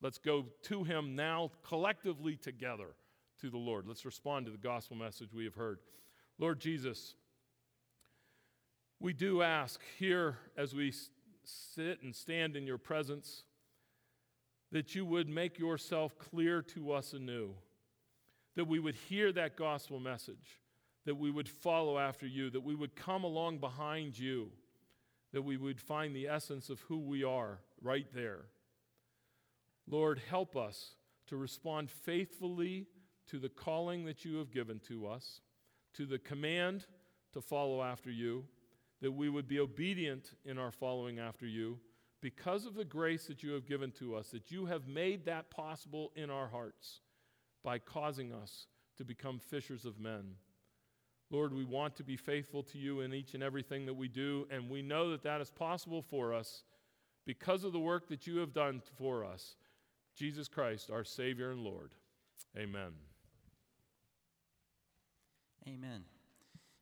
Let's 0.00 0.18
go 0.18 0.46
to 0.64 0.84
him 0.84 1.16
now 1.16 1.50
collectively 1.66 2.36
together 2.36 2.94
to 3.40 3.50
the 3.50 3.58
Lord. 3.58 3.86
Let's 3.86 4.04
respond 4.04 4.46
to 4.46 4.52
the 4.52 4.58
gospel 4.58 4.96
message 4.96 5.32
we 5.34 5.44
have 5.44 5.54
heard. 5.54 5.78
Lord 6.38 6.60
Jesus, 6.60 7.14
we 9.00 9.12
do 9.12 9.42
ask 9.42 9.80
here 9.98 10.38
as 10.56 10.74
we 10.74 10.92
sit 11.44 12.02
and 12.02 12.14
stand 12.14 12.56
in 12.56 12.66
your 12.66 12.78
presence 12.78 13.44
that 14.70 14.94
you 14.94 15.04
would 15.04 15.28
make 15.28 15.58
yourself 15.58 16.18
clear 16.18 16.62
to 16.62 16.92
us 16.92 17.12
anew, 17.12 17.54
that 18.54 18.66
we 18.66 18.78
would 18.78 18.94
hear 18.94 19.32
that 19.32 19.56
gospel 19.56 19.98
message, 19.98 20.60
that 21.06 21.14
we 21.14 21.30
would 21.30 21.48
follow 21.48 21.98
after 21.98 22.26
you, 22.26 22.50
that 22.50 22.60
we 22.60 22.74
would 22.74 22.94
come 22.94 23.24
along 23.24 23.58
behind 23.58 24.18
you, 24.18 24.50
that 25.32 25.42
we 25.42 25.56
would 25.56 25.80
find 25.80 26.14
the 26.14 26.28
essence 26.28 26.70
of 26.70 26.80
who 26.80 26.98
we 26.98 27.22
are 27.22 27.58
right 27.82 28.06
there. 28.14 28.46
Lord, 29.86 30.20
help 30.28 30.56
us 30.56 30.94
to 31.28 31.36
respond 31.36 31.90
faithfully 31.90 32.86
to 33.28 33.38
the 33.38 33.48
calling 33.48 34.04
that 34.06 34.24
you 34.24 34.36
have 34.36 34.50
given 34.50 34.80
to 34.88 35.06
us, 35.06 35.40
to 35.94 36.06
the 36.06 36.18
command 36.18 36.86
to 37.32 37.40
follow 37.40 37.82
after 37.82 38.10
you, 38.10 38.44
that 39.00 39.12
we 39.12 39.28
would 39.28 39.46
be 39.46 39.60
obedient 39.60 40.32
in 40.44 40.58
our 40.58 40.72
following 40.72 41.18
after 41.18 41.46
you 41.46 41.78
because 42.20 42.66
of 42.66 42.74
the 42.74 42.84
grace 42.84 43.26
that 43.26 43.42
you 43.42 43.52
have 43.52 43.66
given 43.66 43.92
to 43.92 44.14
us, 44.14 44.28
that 44.30 44.50
you 44.50 44.66
have 44.66 44.88
made 44.88 45.24
that 45.24 45.50
possible 45.50 46.10
in 46.16 46.30
our 46.30 46.48
hearts 46.48 47.00
by 47.62 47.78
causing 47.78 48.32
us 48.32 48.66
to 48.96 49.04
become 49.04 49.38
fishers 49.38 49.84
of 49.84 50.00
men. 50.00 50.34
Lord, 51.30 51.52
we 51.52 51.64
want 51.64 51.94
to 51.96 52.02
be 52.02 52.16
faithful 52.16 52.62
to 52.64 52.78
you 52.78 53.00
in 53.00 53.12
each 53.12 53.34
and 53.34 53.42
everything 53.42 53.84
that 53.86 53.94
we 53.94 54.08
do, 54.08 54.46
and 54.50 54.70
we 54.70 54.80
know 54.80 55.10
that 55.10 55.22
that 55.24 55.40
is 55.40 55.50
possible 55.50 56.02
for 56.02 56.32
us 56.32 56.62
because 57.26 57.64
of 57.64 57.72
the 57.72 57.78
work 57.78 58.08
that 58.08 58.26
you 58.26 58.38
have 58.38 58.54
done 58.54 58.80
for 58.96 59.24
us. 59.24 59.56
Jesus 60.16 60.48
Christ, 60.48 60.90
our 60.90 61.04
Savior 61.04 61.50
and 61.50 61.60
Lord. 61.60 61.92
Amen. 62.56 62.92
Amen. 65.68 66.04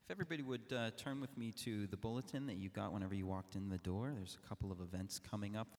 If 0.05 0.13
everybody 0.13 0.45
would 0.45 0.73
uh, 0.73 0.91
turn 0.97 1.21
with 1.21 1.37
me 1.37 1.51
to 1.65 1.89
the 1.89 1.97
bulletin 1.97 2.47
that 2.47 2.57
you 2.57 2.69
got 2.69 2.93
whenever 2.93 3.17
you 3.17 3.27
walked 3.27 3.57
in 3.57 3.69
the 3.69 3.79
door, 3.79 4.13
there's 4.15 4.39
a 4.43 4.49
couple 4.49 4.71
of 4.71 4.81
events 4.81 5.19
coming 5.19 5.57
up 5.57 5.67